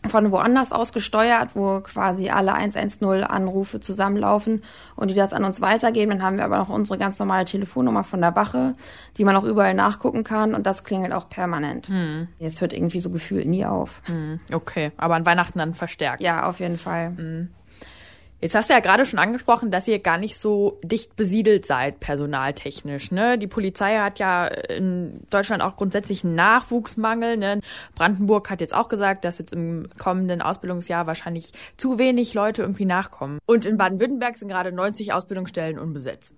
[0.08, 4.64] von woanders aus gesteuert, wo quasi alle 110-Anrufe zusammenlaufen
[4.96, 6.12] und die das an uns weitergeben.
[6.12, 8.76] Dann haben wir aber noch unsere ganz normale Telefonnummer von der Wache,
[9.18, 11.90] die man auch überall nachgucken kann und das klingelt auch permanent.
[11.90, 12.30] Hm.
[12.40, 14.02] Es hört irgendwie so gefühlt nie auf.
[14.06, 14.40] Hm.
[14.54, 16.22] Okay, aber an Weihnachten dann verstärkt.
[16.22, 17.14] Ja, auf jeden Fall.
[17.18, 17.50] Hm.
[18.42, 22.00] Jetzt hast du ja gerade schon angesprochen, dass ihr gar nicht so dicht besiedelt seid,
[22.00, 23.12] personaltechnisch.
[23.12, 23.38] Ne?
[23.38, 27.36] Die Polizei hat ja in Deutschland auch grundsätzlich einen Nachwuchsmangel.
[27.36, 27.60] Ne?
[27.96, 32.86] Brandenburg hat jetzt auch gesagt, dass jetzt im kommenden Ausbildungsjahr wahrscheinlich zu wenig Leute irgendwie
[32.86, 33.40] nachkommen.
[33.46, 36.34] Und in Baden-Württemberg sind gerade 90 Ausbildungsstellen unbesetzt.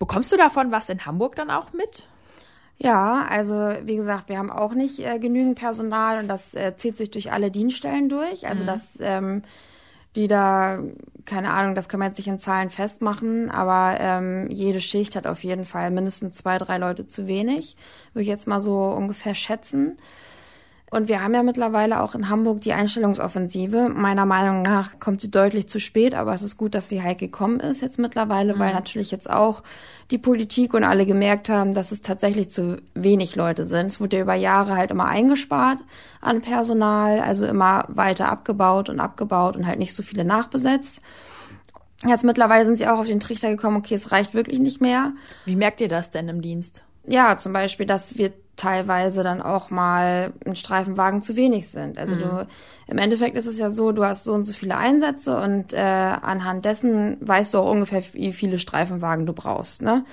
[0.00, 2.04] Bekommst du davon was in Hamburg dann auch mit?
[2.78, 6.96] Ja, also wie gesagt, wir haben auch nicht äh, genügend Personal und das äh, zieht
[6.96, 8.48] sich durch alle Dienststellen durch.
[8.48, 8.66] Also mhm.
[8.66, 9.42] dass ähm,
[10.16, 10.80] die da,
[11.24, 15.26] keine Ahnung, das kann man jetzt nicht in Zahlen festmachen, aber ähm, jede Schicht hat
[15.26, 17.76] auf jeden Fall mindestens zwei, drei Leute zu wenig,
[18.12, 19.96] würde ich jetzt mal so ungefähr schätzen.
[20.94, 23.88] Und wir haben ja mittlerweile auch in Hamburg die Einstellungsoffensive.
[23.88, 27.18] Meiner Meinung nach kommt sie deutlich zu spät, aber es ist gut, dass sie halt
[27.18, 28.60] gekommen ist jetzt mittlerweile, mhm.
[28.60, 29.64] weil natürlich jetzt auch
[30.12, 33.86] die Politik und alle gemerkt haben, dass es tatsächlich zu wenig Leute sind.
[33.86, 35.80] Es wurde ja über Jahre halt immer eingespart
[36.20, 41.02] an Personal, also immer weiter abgebaut und abgebaut und halt nicht so viele nachbesetzt.
[42.06, 45.12] Jetzt mittlerweile sind sie auch auf den Trichter gekommen, okay, es reicht wirklich nicht mehr.
[45.44, 46.84] Wie merkt ihr das denn im Dienst?
[47.04, 51.98] Ja, zum Beispiel, dass wir teilweise dann auch mal ein Streifenwagen zu wenig sind.
[51.98, 52.20] Also mhm.
[52.20, 52.46] du
[52.86, 55.78] im Endeffekt ist es ja so, du hast so und so viele Einsätze und äh,
[55.78, 59.82] anhand dessen weißt du auch ungefähr, wie viele Streifenwagen du brauchst.
[59.82, 60.04] Ne?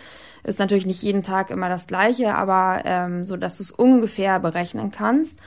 [0.44, 4.40] Ist natürlich nicht jeden Tag immer das gleiche, aber ähm, so, dass du es ungefähr
[4.40, 5.40] berechnen kannst.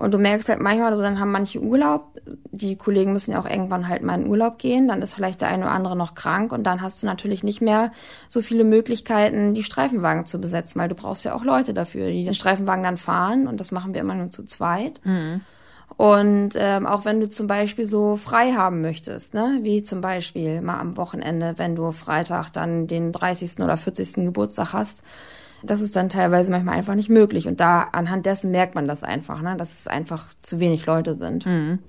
[0.00, 2.18] Und du merkst halt manchmal, so dann haben manche Urlaub,
[2.52, 5.48] die Kollegen müssen ja auch irgendwann halt mal in Urlaub gehen, dann ist vielleicht der
[5.48, 7.92] eine oder andere noch krank und dann hast du natürlich nicht mehr
[8.30, 12.24] so viele Möglichkeiten, die Streifenwagen zu besetzen, weil du brauchst ja auch Leute dafür, die
[12.24, 15.04] den Streifenwagen dann fahren und das machen wir immer nur zu zweit.
[15.04, 15.42] Mhm.
[16.00, 20.62] Und ähm, auch wenn du zum Beispiel so frei haben möchtest, ne, wie zum Beispiel
[20.62, 23.60] mal am Wochenende, wenn du Freitag dann den 30.
[23.60, 24.14] oder 40.
[24.24, 25.02] Geburtstag hast,
[25.62, 27.46] das ist dann teilweise manchmal einfach nicht möglich.
[27.48, 29.58] Und da anhand dessen merkt man das einfach, ne?
[29.58, 31.44] dass es einfach zu wenig Leute sind.
[31.44, 31.80] Mhm.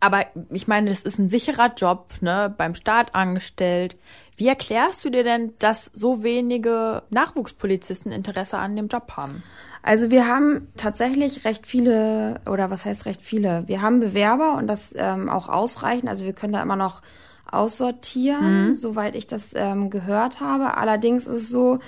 [0.00, 3.96] Aber ich meine, das ist ein sicherer Job, ne, beim Staat angestellt.
[4.36, 9.44] Wie erklärst du dir denn, dass so wenige Nachwuchspolizisten Interesse an dem Job haben?
[9.82, 13.64] Also wir haben tatsächlich recht viele, oder was heißt recht viele?
[13.66, 16.08] Wir haben Bewerber und das ähm, auch ausreichend.
[16.08, 17.02] Also wir können da immer noch
[17.50, 18.74] aussortieren, mhm.
[18.76, 20.76] soweit ich das ähm, gehört habe.
[20.76, 21.78] Allerdings ist es so,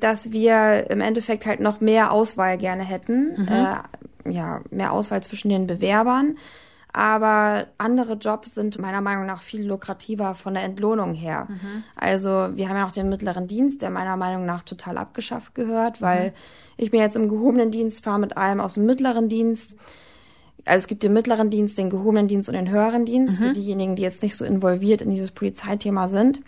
[0.00, 3.34] dass wir im Endeffekt halt noch mehr Auswahl gerne hätten.
[3.36, 3.48] Mhm.
[3.48, 6.36] Äh, ja, mehr Auswahl zwischen den Bewerbern.
[6.92, 11.46] Aber andere Jobs sind meiner Meinung nach viel lukrativer von der Entlohnung her.
[11.48, 11.84] Mhm.
[11.96, 16.02] Also wir haben ja noch den mittleren Dienst, der meiner Meinung nach total abgeschafft gehört,
[16.02, 16.34] weil mhm.
[16.76, 19.76] ich bin jetzt im gehobenen Dienst, fahre mit allem aus dem mittleren Dienst.
[20.66, 23.44] Also es gibt den mittleren Dienst, den gehobenen Dienst und den höheren Dienst mhm.
[23.44, 26.40] für diejenigen, die jetzt nicht so involviert in dieses Polizeithema sind.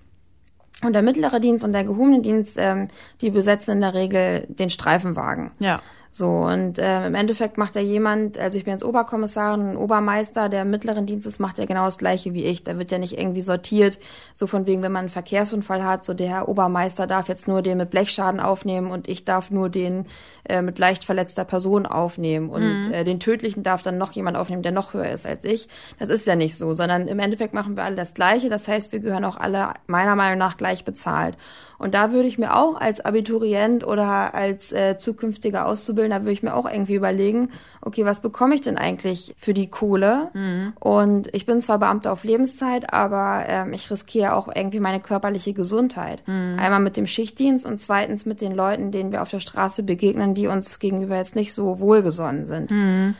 [0.82, 2.88] Und der mittlere Dienst und der gehobene Dienst, ähm,
[3.20, 5.52] die besetzen in der Regel den Streifenwagen.
[5.58, 5.80] Ja.
[6.16, 10.48] So, und äh, im Endeffekt macht ja jemand, also ich bin jetzt Oberkommissarin, ein Obermeister,
[10.48, 12.62] der mittleren Dienstes macht ja genau das gleiche wie ich.
[12.62, 13.98] Da wird ja nicht irgendwie sortiert,
[14.32, 17.78] so von wegen, wenn man einen Verkehrsunfall hat, so der Obermeister darf jetzt nur den
[17.78, 20.06] mit Blechschaden aufnehmen und ich darf nur den
[20.44, 22.48] äh, mit leicht verletzter Person aufnehmen.
[22.48, 22.92] Und mhm.
[22.92, 25.66] äh, den tödlichen darf dann noch jemand aufnehmen, der noch höher ist als ich.
[25.98, 28.48] Das ist ja nicht so, sondern im Endeffekt machen wir alle das Gleiche.
[28.48, 31.36] Das heißt, wir gehören auch alle meiner Meinung nach gleich bezahlt.
[31.76, 36.42] Und da würde ich mir auch als Abiturient oder als äh, zukünftiger Auszubildender würde ich
[36.42, 40.30] mir auch irgendwie überlegen, okay, was bekomme ich denn eigentlich für die Kohle?
[40.34, 40.72] Mhm.
[40.80, 45.52] Und ich bin zwar Beamter auf Lebenszeit, aber ähm, ich riskiere auch irgendwie meine körperliche
[45.52, 46.22] Gesundheit.
[46.26, 46.58] Mhm.
[46.58, 50.34] Einmal mit dem Schichtdienst und zweitens mit den Leuten, denen wir auf der Straße begegnen,
[50.34, 52.70] die uns gegenüber jetzt nicht so wohlgesonnen sind.
[52.70, 53.14] Mhm.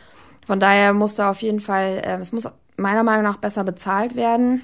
[0.47, 4.17] Von daher muss da auf jeden Fall, äh, es muss meiner Meinung nach besser bezahlt
[4.17, 4.63] werden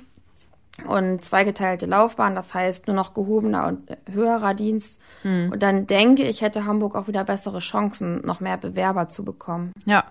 [0.86, 5.00] und zweigeteilte Laufbahn, das heißt nur noch gehobener und höherer Dienst.
[5.22, 5.50] Hm.
[5.52, 9.72] Und dann denke ich, hätte Hamburg auch wieder bessere Chancen, noch mehr Bewerber zu bekommen.
[9.86, 10.04] Ja,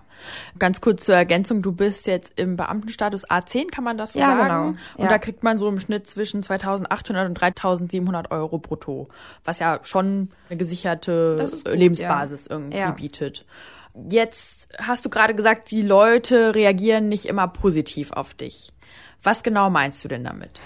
[0.58, 4.26] ganz kurz zur Ergänzung, du bist jetzt im Beamtenstatus A10, kann man das so ja,
[4.26, 4.42] sagen?
[4.42, 4.66] Genau.
[4.96, 5.08] Und ja.
[5.08, 9.08] da kriegt man so im Schnitt zwischen 2.800 und 3.700 Euro brutto,
[9.44, 12.56] was ja schon eine gesicherte gut, Lebensbasis ja.
[12.56, 13.44] irgendwie bietet.
[14.08, 18.72] Jetzt hast du gerade gesagt, die Leute reagieren nicht immer positiv auf dich.
[19.22, 20.60] Was genau meinst du denn damit?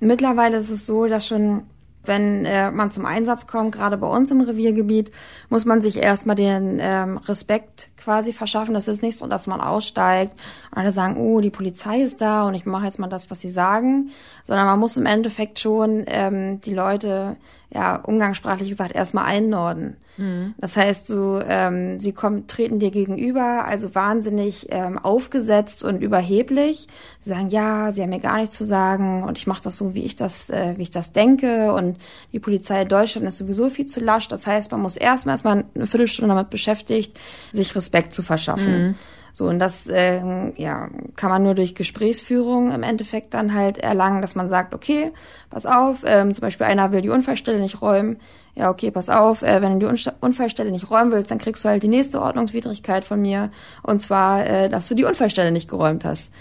[0.00, 1.64] Mittlerweile ist es so, dass schon
[2.06, 5.10] wenn äh, man zum Einsatz kommt, gerade bei uns im Reviergebiet,
[5.48, 8.74] muss man sich erstmal den ähm, Respekt quasi verschaffen.
[8.74, 10.34] Das ist nicht so, dass man aussteigt
[10.70, 13.40] und alle sagen, oh, die Polizei ist da und ich mache jetzt mal das, was
[13.40, 14.10] sie sagen,
[14.44, 17.36] sondern man muss im Endeffekt schon ähm, die Leute,
[17.74, 19.96] ja, umgangssprachlich gesagt, erstmal einnorden.
[20.16, 20.54] Mhm.
[20.58, 26.86] Das heißt, du, ähm, sie kommen, treten dir gegenüber, also wahnsinnig ähm, aufgesetzt und überheblich.
[27.18, 29.94] Sie sagen, ja, sie haben mir gar nichts zu sagen und ich mache das so,
[29.94, 31.72] wie ich das, äh, wie ich das denke.
[31.72, 31.98] Und
[32.32, 34.28] die Polizei in Deutschland ist sowieso viel zu lasch.
[34.28, 37.18] Das heißt, man muss erstmal erstmal eine Viertelstunde damit beschäftigt,
[37.52, 38.88] sich Respekt zu verschaffen.
[38.88, 38.94] Mhm.
[39.36, 40.22] So, und das äh,
[40.54, 45.10] ja, kann man nur durch Gesprächsführung im Endeffekt dann halt erlangen, dass man sagt, okay,
[45.50, 48.18] pass auf, ähm, zum Beispiel einer will die Unfallstelle nicht räumen.
[48.54, 51.68] Ja, okay, pass auf, äh, wenn du die Unfallstelle nicht räumen willst, dann kriegst du
[51.68, 53.50] halt die nächste Ordnungswidrigkeit von mir.
[53.82, 56.32] Und zwar, äh, dass du die Unfallstelle nicht geräumt hast.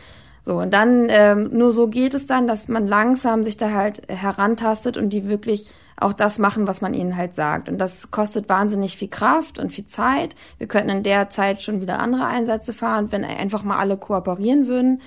[0.45, 4.01] So, und dann, ähm, nur so geht es dann, dass man langsam sich da halt
[4.09, 7.69] herantastet und die wirklich auch das machen, was man ihnen halt sagt.
[7.69, 10.35] Und das kostet wahnsinnig viel Kraft und viel Zeit.
[10.57, 14.67] Wir könnten in der Zeit schon wieder andere Einsätze fahren, wenn einfach mal alle kooperieren
[14.67, 15.01] würden.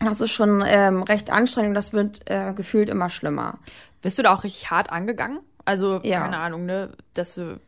[0.00, 1.76] Das ist schon ähm, recht anstrengend.
[1.76, 3.58] Das wird äh, gefühlt immer schlimmer.
[4.02, 5.38] Bist du da auch richtig hart angegangen?
[5.64, 6.20] Also, ja.
[6.20, 7.60] keine Ahnung, ne, dass du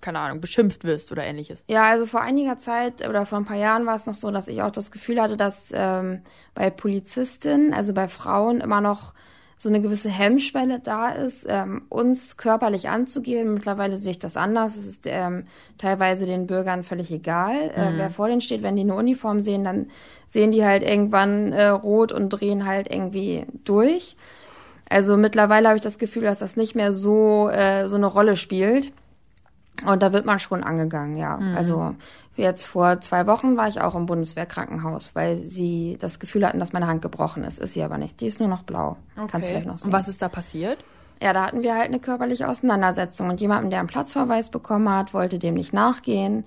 [0.00, 1.64] keine Ahnung, beschimpft wirst oder ähnliches.
[1.68, 4.48] Ja, also vor einiger Zeit oder vor ein paar Jahren war es noch so, dass
[4.48, 6.22] ich auch das Gefühl hatte, dass ähm,
[6.54, 9.14] bei Polizistinnen, also bei Frauen, immer noch
[9.62, 13.54] so eine gewisse Hemmschwelle da ist, ähm, uns körperlich anzugehen.
[13.54, 14.74] Mittlerweile sehe ich das anders.
[14.74, 15.44] Es ist ähm,
[15.78, 17.98] teilweise den Bürgern völlig egal, äh, mhm.
[17.98, 18.64] wer vor denen steht.
[18.64, 19.86] Wenn die eine Uniform sehen, dann
[20.26, 24.16] sehen die halt irgendwann äh, rot und drehen halt irgendwie durch.
[24.88, 28.34] Also mittlerweile habe ich das Gefühl, dass das nicht mehr so äh, so eine Rolle
[28.34, 28.92] spielt.
[29.86, 31.36] Und da wird man schon angegangen, ja.
[31.38, 31.56] Mhm.
[31.56, 31.94] Also
[32.36, 36.72] jetzt vor zwei Wochen war ich auch im Bundeswehrkrankenhaus, weil sie das Gefühl hatten, dass
[36.72, 37.58] meine Hand gebrochen ist.
[37.58, 38.20] Ist sie aber nicht.
[38.20, 38.96] Die ist nur noch blau.
[39.16, 39.26] Okay.
[39.30, 39.86] Kannst vielleicht noch sehen.
[39.86, 40.78] Und was ist da passiert?
[41.22, 45.14] Ja, da hatten wir halt eine körperliche Auseinandersetzung und jemanden, der einen Platzverweis bekommen hat,
[45.14, 46.44] wollte dem nicht nachgehen.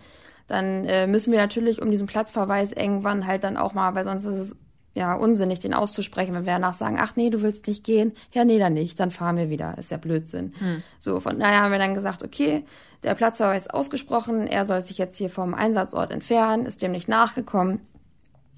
[0.48, 4.26] Dann äh, müssen wir natürlich um diesen Platzverweis irgendwann halt dann auch mal, weil sonst
[4.26, 4.56] ist es
[4.96, 8.46] ja unsinnig, den auszusprechen, wenn wir danach sagen, ach nee, du willst nicht gehen, ja
[8.46, 10.54] nee, dann nicht, dann fahren wir wieder, ist ja Blödsinn.
[10.58, 10.84] Hm.
[11.00, 12.64] So, von daher haben wir dann gesagt, okay,
[13.04, 17.82] der Platzverweis ausgesprochen, er soll sich jetzt hier vom Einsatzort entfernen, ist dem nicht nachgekommen.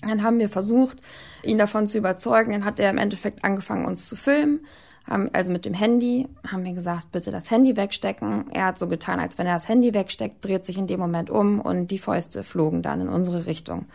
[0.02, 1.02] Dann haben wir versucht,
[1.44, 4.60] ihn davon zu überzeugen, dann hat er im Endeffekt angefangen, uns zu filmen,
[5.08, 8.52] haben, also mit dem Handy, haben wir gesagt, bitte das Handy wegstecken.
[8.52, 11.32] Er hat so getan, als wenn er das Handy wegsteckt, dreht sich in dem Moment
[11.32, 13.86] um und die Fäuste flogen dann in unsere Richtung.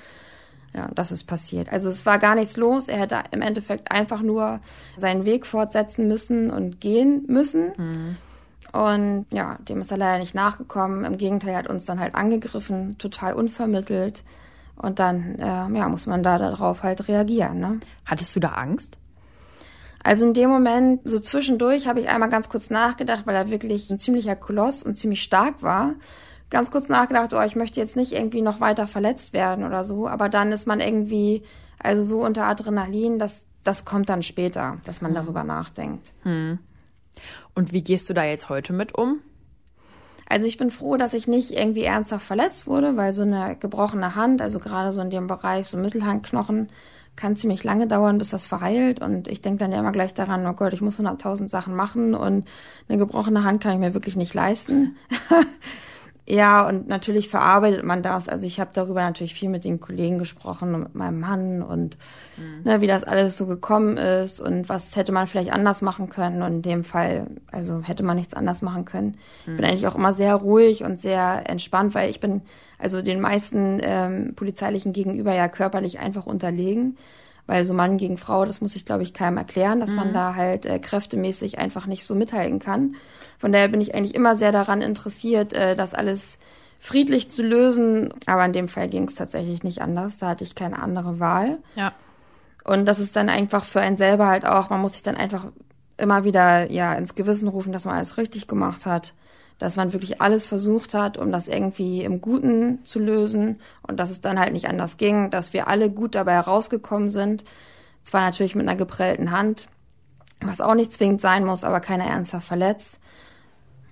[0.75, 1.71] Ja, das ist passiert.
[1.71, 2.89] Also es war gar nichts los.
[2.89, 4.61] Er hätte im Endeffekt einfach nur
[4.97, 7.73] seinen Weg fortsetzen müssen und gehen müssen.
[7.77, 8.17] Mhm.
[8.73, 11.05] Und ja, dem ist er leider nicht nachgekommen.
[11.05, 14.25] Im Gegenteil, er hat uns dann halt angegriffen, total unvermittelt.
[14.77, 17.61] Und dann, äh, ja, muss man da darauf halt reagieren.
[17.61, 17.81] Ne?
[18.07, 18.97] Hattest du da Angst?
[20.03, 23.91] Also in dem Moment, so zwischendurch, habe ich einmal ganz kurz nachgedacht, weil er wirklich
[23.91, 25.95] ein ziemlicher Koloss und ziemlich stark war
[26.53, 30.07] ganz kurz nachgedacht, oh, ich möchte jetzt nicht irgendwie noch weiter verletzt werden oder so,
[30.07, 31.43] aber dann ist man irgendwie,
[31.83, 35.17] also so unter Adrenalin, das, das kommt dann später, dass man hm.
[35.17, 36.13] darüber nachdenkt.
[36.23, 36.61] Hm.
[37.55, 39.21] Und wie gehst du da jetzt heute mit um?
[40.29, 44.15] Also ich bin froh, dass ich nicht irgendwie ernsthaft verletzt wurde, weil so eine gebrochene
[44.15, 46.71] Hand, also gerade so in dem Bereich, so Mittelhandknochen,
[47.17, 49.03] kann ziemlich lange dauern, bis das verheilt.
[49.03, 52.15] Und ich denke dann ja immer gleich daran, oh Gott, ich muss 100.000 Sachen machen
[52.15, 52.49] und
[52.89, 54.97] eine gebrochene Hand kann ich mir wirklich nicht leisten.
[56.29, 58.29] Ja, und natürlich verarbeitet man das.
[58.29, 61.99] Also ich habe darüber natürlich viel mit den Kollegen gesprochen und mit meinem Mann und
[62.37, 62.63] mhm.
[62.63, 66.43] ne, wie das alles so gekommen ist und was hätte man vielleicht anders machen können.
[66.43, 69.17] Und in dem Fall, also hätte man nichts anders machen können.
[69.47, 69.57] Mhm.
[69.57, 72.43] Bin eigentlich auch immer sehr ruhig und sehr entspannt, weil ich bin
[72.79, 76.99] also den meisten ähm, polizeilichen gegenüber ja körperlich einfach unterlegen.
[77.47, 79.97] Weil so Mann gegen Frau, das muss ich, glaube ich, keinem erklären, dass mhm.
[79.97, 82.97] man da halt äh, kräftemäßig einfach nicht so mithalten kann.
[83.39, 86.39] Von daher bin ich eigentlich immer sehr daran interessiert, äh, das alles
[86.79, 88.15] friedlich zu lösen.
[88.27, 90.19] Aber in dem Fall ging es tatsächlich nicht anders.
[90.19, 91.59] Da hatte ich keine andere Wahl.
[91.75, 91.93] Ja.
[92.65, 95.47] Und das ist dann einfach für einen selber halt auch, man muss sich dann einfach
[95.97, 99.15] immer wieder ja ins Gewissen rufen, dass man alles richtig gemacht hat,
[99.63, 104.11] dass man wirklich alles versucht hat, um das irgendwie im Guten zu lösen und dass
[104.11, 107.45] es dann halt nicht anders ging, dass wir alle gut dabei herausgekommen sind.
[108.03, 109.69] Zwar natürlich mit einer geprellten Hand,
[110.41, 112.99] was auch nicht zwingend sein muss, aber keiner ernsthaft verletzt.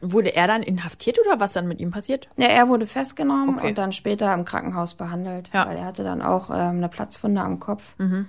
[0.00, 2.28] Wurde er dann inhaftiert oder was dann mit ihm passiert?
[2.36, 3.68] Ja, er wurde festgenommen okay.
[3.68, 5.68] und dann später im Krankenhaus behandelt, ja.
[5.68, 8.26] weil er hatte dann auch ähm, eine Platzwunde am Kopf, mhm.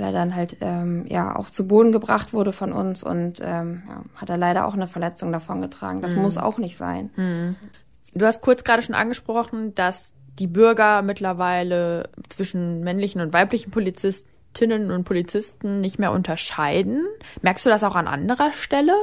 [0.00, 3.82] Weil er dann halt ähm, ja auch zu Boden gebracht wurde von uns und ähm,
[3.86, 6.00] ja, hat er leider auch eine Verletzung davon getragen.
[6.00, 6.22] Das mhm.
[6.22, 7.10] muss auch nicht sein.
[7.16, 7.56] Mhm.
[8.14, 14.90] Du hast kurz gerade schon angesprochen, dass die Bürger mittlerweile zwischen männlichen und weiblichen Polizistinnen
[14.90, 17.04] und Polizisten nicht mehr unterscheiden.
[17.42, 18.94] Merkst du das auch an anderer Stelle?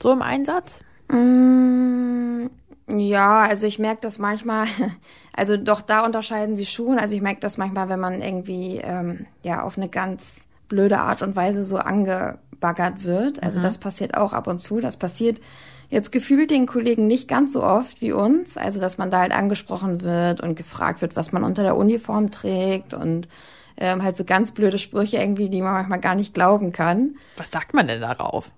[0.00, 0.80] so im Einsatz?
[1.08, 2.46] Mm,
[2.88, 4.66] ja, also ich merke das manchmal,
[5.32, 6.98] also doch da unterscheiden sie schon.
[6.98, 11.22] Also ich merke das manchmal, wenn man irgendwie ähm, ja auf eine ganz blöde Art
[11.22, 13.42] und Weise so angebaggert wird.
[13.42, 13.62] Also mhm.
[13.62, 14.80] das passiert auch ab und zu.
[14.80, 15.40] Das passiert
[15.88, 18.56] jetzt gefühlt den Kollegen nicht ganz so oft wie uns.
[18.56, 22.30] Also dass man da halt angesprochen wird und gefragt wird, was man unter der Uniform
[22.30, 23.28] trägt und
[23.76, 27.16] ähm, halt so ganz blöde Sprüche irgendwie, die man manchmal gar nicht glauben kann.
[27.36, 28.50] Was sagt man denn darauf?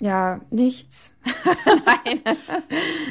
[0.00, 1.14] Ja, nichts.
[1.66, 2.20] Nein.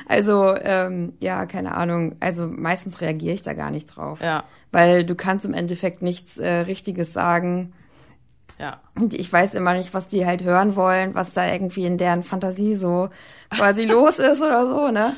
[0.07, 2.15] also, ähm, ja, keine Ahnung.
[2.19, 4.19] Also meistens reagiere ich da gar nicht drauf.
[4.21, 4.43] Ja.
[4.71, 7.73] Weil du kannst im Endeffekt nichts äh, Richtiges sagen.
[8.59, 8.81] Ja.
[8.95, 12.23] Und ich weiß immer nicht, was die halt hören wollen, was da irgendwie in deren
[12.23, 13.09] Fantasie so
[13.49, 15.15] quasi los ist oder so, ne?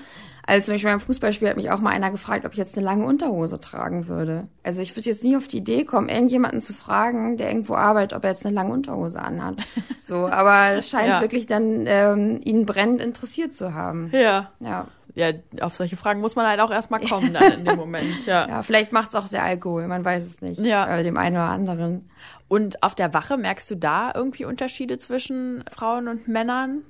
[0.47, 2.85] Also zum Beispiel beim Fußballspiel hat mich auch mal einer gefragt, ob ich jetzt eine
[2.85, 4.47] lange Unterhose tragen würde.
[4.63, 8.15] Also ich würde jetzt nie auf die Idee kommen, irgendjemanden zu fragen, der irgendwo arbeitet,
[8.15, 9.55] ob er jetzt eine lange Unterhose anhat.
[10.03, 11.21] So, aber es scheint ja.
[11.21, 14.11] wirklich dann ähm, ihn brennend interessiert zu haben.
[14.13, 14.51] Ja.
[14.59, 14.87] Ja.
[15.15, 15.31] Ja,
[15.61, 18.45] auf solche Fragen muss man halt auch erstmal kommen dann in dem Moment, ja.
[18.49, 20.59] Ja, vielleicht macht's auch der Alkohol, man weiß es nicht.
[20.59, 20.85] Ja.
[20.95, 22.09] Äh, dem einen oder anderen.
[22.47, 26.83] Und auf der Wache merkst du da irgendwie Unterschiede zwischen Frauen und Männern?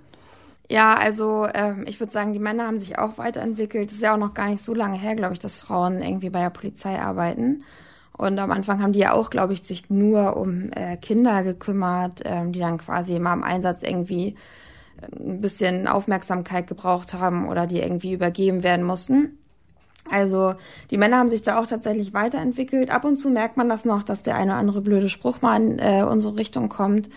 [0.69, 3.89] Ja, also ähm, ich würde sagen, die Männer haben sich auch weiterentwickelt.
[3.89, 6.29] Es ist ja auch noch gar nicht so lange her, glaube ich, dass Frauen irgendwie
[6.29, 7.63] bei der Polizei arbeiten.
[8.17, 12.21] Und am Anfang haben die ja auch, glaube ich, sich nur um äh, Kinder gekümmert,
[12.25, 14.35] ähm, die dann quasi immer im Einsatz irgendwie
[15.01, 19.37] äh, ein bisschen Aufmerksamkeit gebraucht haben oder die irgendwie übergeben werden mussten.
[20.09, 20.55] Also
[20.91, 22.89] die Männer haben sich da auch tatsächlich weiterentwickelt.
[22.91, 25.61] Ab und zu merkt man das noch, dass der eine oder andere blöde Spruch mal
[25.61, 27.09] in äh, unsere Richtung kommt.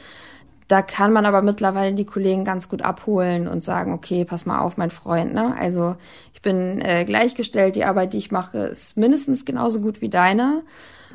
[0.69, 4.61] Da kann man aber mittlerweile die Kollegen ganz gut abholen und sagen, okay, pass mal
[4.61, 5.33] auf, mein Freund.
[5.33, 5.57] Ne?
[5.59, 5.97] Also
[6.35, 10.63] ich bin äh, gleichgestellt, die Arbeit, die ich mache, ist mindestens genauso gut wie deine.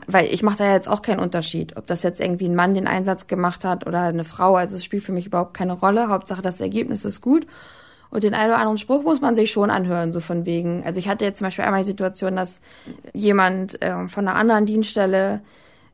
[0.07, 2.87] Weil ich mache da jetzt auch keinen Unterschied, ob das jetzt irgendwie ein Mann den
[2.87, 4.55] Einsatz gemacht hat oder eine Frau.
[4.55, 6.09] Also es spielt für mich überhaupt keine Rolle.
[6.09, 7.45] Hauptsache, das Ergebnis ist gut.
[8.09, 10.83] Und den einen oder anderen Spruch muss man sich schon anhören, so von wegen.
[10.83, 12.59] Also ich hatte jetzt zum Beispiel einmal die Situation, dass
[13.13, 15.41] jemand äh, von einer anderen Dienststelle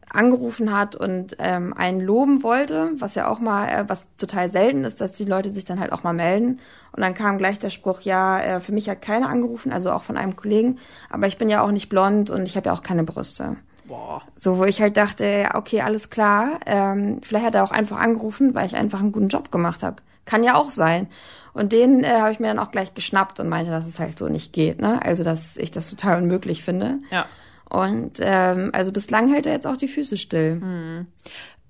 [0.10, 4.84] angerufen hat und ähm, einen loben wollte, was ja auch mal, äh, was total selten
[4.84, 6.60] ist, dass die Leute sich dann halt auch mal melden.
[6.92, 10.04] Und dann kam gleich der Spruch, ja, äh, für mich hat keiner angerufen, also auch
[10.04, 10.78] von einem Kollegen,
[11.10, 13.58] aber ich bin ja auch nicht blond und ich habe ja auch keine Brüste.
[13.88, 14.22] Boah.
[14.38, 17.98] So, wo ich halt dachte, ja, okay, alles klar, ähm, vielleicht hat er auch einfach
[17.98, 19.98] angerufen, weil ich einfach einen guten Job gemacht habe.
[20.26, 21.08] Kann ja auch sein.
[21.54, 24.18] Und den äh, habe ich mir dann auch gleich geschnappt und meinte, dass es halt
[24.18, 25.02] so nicht geht, ne?
[25.04, 27.00] Also, dass ich das total unmöglich finde.
[27.10, 27.26] Ja.
[27.70, 30.60] Und ähm, also bislang hält er jetzt auch die Füße still.
[30.60, 31.08] Hm.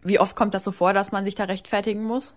[0.01, 2.35] Wie oft kommt das so vor, dass man sich da rechtfertigen muss?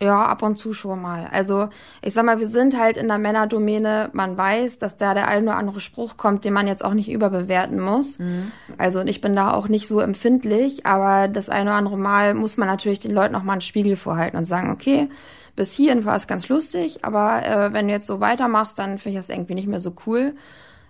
[0.00, 1.26] Ja, ab und zu schon mal.
[1.32, 1.68] Also
[2.02, 4.10] ich sag mal, wir sind halt in der Männerdomäne.
[4.12, 7.10] Man weiß, dass da der ein oder andere Spruch kommt, den man jetzt auch nicht
[7.10, 8.18] überbewerten muss.
[8.20, 8.52] Mhm.
[8.78, 12.34] Also und ich bin da auch nicht so empfindlich, aber das ein oder andere Mal
[12.34, 15.08] muss man natürlich den Leuten auch mal einen Spiegel vorhalten und sagen, okay,
[15.56, 19.18] bis hierhin war es ganz lustig, aber äh, wenn du jetzt so weitermachst, dann finde
[19.18, 20.34] ich das irgendwie nicht mehr so cool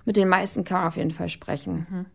[0.08, 1.86] mit den meisten kann man auf jeden Fall sprechen.
[1.90, 2.06] Mhm.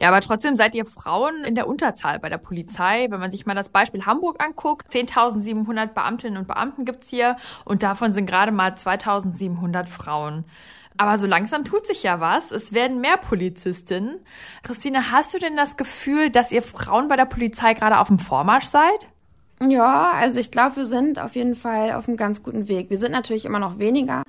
[0.00, 3.08] Ja, aber trotzdem seid ihr Frauen in der Unterzahl bei der Polizei.
[3.10, 7.82] Wenn man sich mal das Beispiel Hamburg anguckt, 10.700 Beamtinnen und Beamten gibt's hier und
[7.82, 10.44] davon sind gerade mal 2.700 Frauen.
[10.96, 12.52] Aber so langsam tut sich ja was.
[12.52, 14.20] Es werden mehr Polizistinnen.
[14.62, 18.20] Christine, hast du denn das Gefühl, dass ihr Frauen bei der Polizei gerade auf dem
[18.20, 19.08] Vormarsch seid?
[19.60, 22.90] Ja, also ich glaube, wir sind auf jeden Fall auf einem ganz guten Weg.
[22.90, 24.22] Wir sind natürlich immer noch weniger.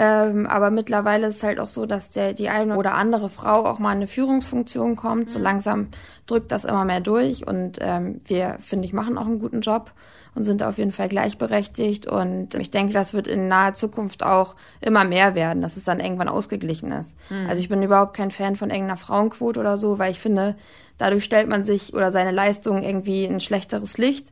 [0.00, 3.64] Ähm, aber mittlerweile ist es halt auch so, dass der, die eine oder andere Frau
[3.64, 5.24] auch mal in eine Führungsfunktion kommt.
[5.24, 5.28] Mhm.
[5.28, 5.88] So langsam
[6.28, 9.90] drückt das immer mehr durch und ähm, wir, finde ich, machen auch einen guten Job
[10.36, 12.06] und sind auf jeden Fall gleichberechtigt.
[12.06, 15.98] Und ich denke, das wird in naher Zukunft auch immer mehr werden, dass es dann
[15.98, 17.16] irgendwann ausgeglichen ist.
[17.28, 17.48] Mhm.
[17.48, 20.54] Also ich bin überhaupt kein Fan von irgendeiner Frauenquote oder so, weil ich finde,
[20.96, 24.28] dadurch stellt man sich oder seine Leistung irgendwie in ein schlechteres Licht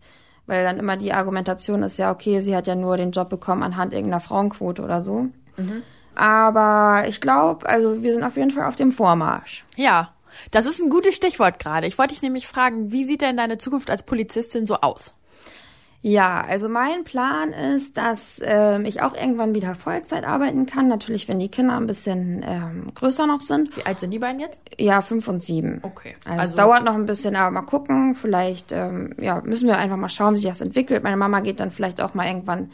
[0.49, 3.65] weil dann immer die Argumentation ist ja, okay, sie hat ja nur den Job bekommen
[3.65, 5.27] anhand irgendeiner Frauenquote oder so.
[5.57, 5.83] Mhm.
[6.15, 9.65] Aber ich glaube, also wir sind auf jeden Fall auf dem Vormarsch.
[9.77, 10.13] Ja,
[10.51, 11.87] das ist ein gutes Stichwort gerade.
[11.87, 15.13] Ich wollte dich nämlich fragen, wie sieht denn deine Zukunft als Polizistin so aus?
[16.03, 20.87] Ja, also mein Plan ist, dass ähm, ich auch irgendwann wieder Vollzeit arbeiten kann.
[20.87, 23.77] Natürlich, wenn die Kinder ein bisschen ähm, größer noch sind.
[23.77, 24.63] Wie alt sind die beiden jetzt?
[24.79, 25.81] Ja, fünf und sieben.
[25.83, 26.15] Okay.
[26.25, 28.15] Also, also es dauert noch ein bisschen, aber mal gucken.
[28.15, 31.03] Vielleicht ähm, ja, müssen wir einfach mal schauen, wie sich das entwickelt.
[31.03, 32.71] Meine Mama geht dann vielleicht auch mal irgendwann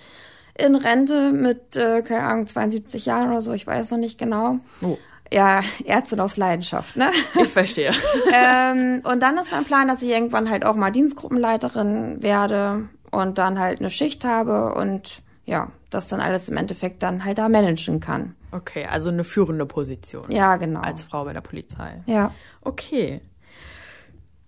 [0.56, 4.58] in Rente mit, äh, keine Ahnung, 72 Jahren oder so, ich weiß noch nicht genau.
[4.82, 4.98] Oh.
[5.32, 7.10] Ja, Ärztin aus Leidenschaft, ne?
[7.40, 7.92] Ich verstehe.
[8.34, 13.38] ähm, und dann ist mein Plan, dass ich irgendwann halt auch mal Dienstgruppenleiterin werde und
[13.38, 17.48] dann halt eine Schicht habe und ja, das dann alles im Endeffekt dann halt da
[17.48, 18.34] managen kann.
[18.52, 20.30] Okay, also eine führende Position.
[20.30, 20.80] Ja, genau.
[20.80, 22.02] Als Frau bei der Polizei.
[22.06, 22.32] Ja.
[22.60, 23.22] Okay.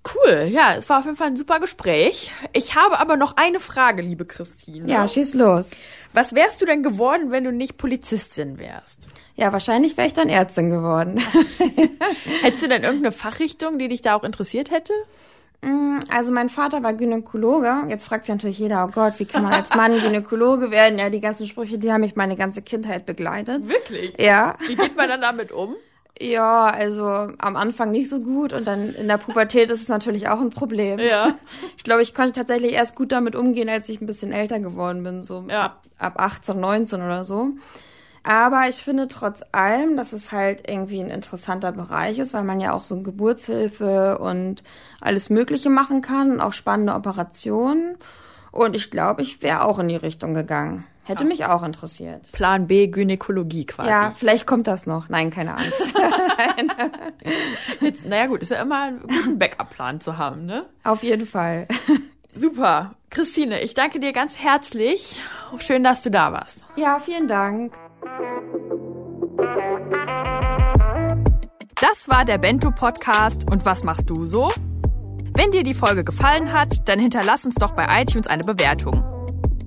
[0.05, 2.31] Cool, ja, es war auf jeden Fall ein super Gespräch.
[2.53, 4.91] Ich habe aber noch eine Frage, liebe Christine.
[4.91, 5.71] Ja, schieß los.
[6.13, 9.09] Was wärst du denn geworden, wenn du nicht Polizistin wärst?
[9.35, 11.19] Ja, wahrscheinlich wäre ich dann Ärztin geworden.
[12.43, 14.93] Hättest du denn irgendeine Fachrichtung, die dich da auch interessiert hätte?
[15.63, 17.85] Mm, also mein Vater war Gynäkologe.
[17.89, 20.99] Jetzt fragt sich natürlich jeder, oh Gott, wie kann man als Mann Gynäkologe werden?
[20.99, 23.69] Ja, die ganzen Sprüche, die haben mich meine ganze Kindheit begleitet.
[23.69, 24.19] Wirklich?
[24.19, 24.57] Ja.
[24.67, 25.77] Wie geht man dann damit um?
[26.21, 30.29] Ja, also am Anfang nicht so gut und dann in der Pubertät ist es natürlich
[30.29, 30.99] auch ein Problem.
[31.01, 31.35] Ja.
[31.77, 35.03] Ich glaube, ich konnte tatsächlich erst gut damit umgehen, als ich ein bisschen älter geworden
[35.03, 35.65] bin, so ja.
[35.65, 37.51] ab, ab 18, 19 oder so.
[38.23, 42.59] Aber ich finde trotz allem, dass es halt irgendwie ein interessanter Bereich ist, weil man
[42.59, 44.63] ja auch so Geburtshilfe und
[45.03, 47.99] alles Mögliche machen kann und auch spannende Operationen.
[48.51, 50.87] Und ich glaube, ich wäre auch in die Richtung gegangen.
[51.05, 52.33] Hätte mich auch interessiert.
[52.33, 53.91] Plan B, Gynäkologie quasi.
[53.91, 55.11] Ja, vielleicht kommt das noch.
[55.11, 55.73] Nein, keine Angst.
[57.81, 60.65] Jetzt, naja gut, ist ja immer ein guten Backup-Plan zu haben, ne?
[60.83, 61.69] Auf jeden Fall.
[62.35, 62.95] Super.
[63.11, 65.21] Christine, ich danke dir ganz herzlich.
[65.59, 66.65] Schön, dass du da warst.
[66.77, 67.75] Ja, vielen Dank.
[71.81, 74.49] Das war der Bento Podcast und was machst du so?
[75.37, 79.14] Wenn dir die Folge gefallen hat, dann hinterlass uns doch bei iTunes eine Bewertung.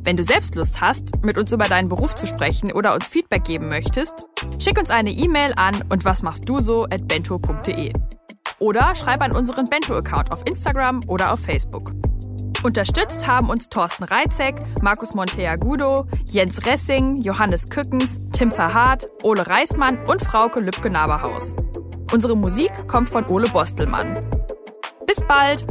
[0.07, 3.43] Wenn du selbst Lust hast, mit uns über deinen Beruf zu sprechen oder uns Feedback
[3.43, 7.91] geben möchtest, schick uns eine E-Mail an und was machst du so at bento.de.
[8.59, 11.91] Oder schreib an unseren Bento-Account auf Instagram oder auf Facebook.
[12.63, 19.99] Unterstützt haben uns Thorsten Reitzek, Markus Monteagudo, Jens Ressing, Johannes Kückens, Tim Verhardt, Ole Reismann
[20.05, 21.53] und Frauke Lübke-Naberhaus.
[22.13, 24.25] Unsere Musik kommt von Ole Bostelmann.
[25.05, 25.65] Bis bald!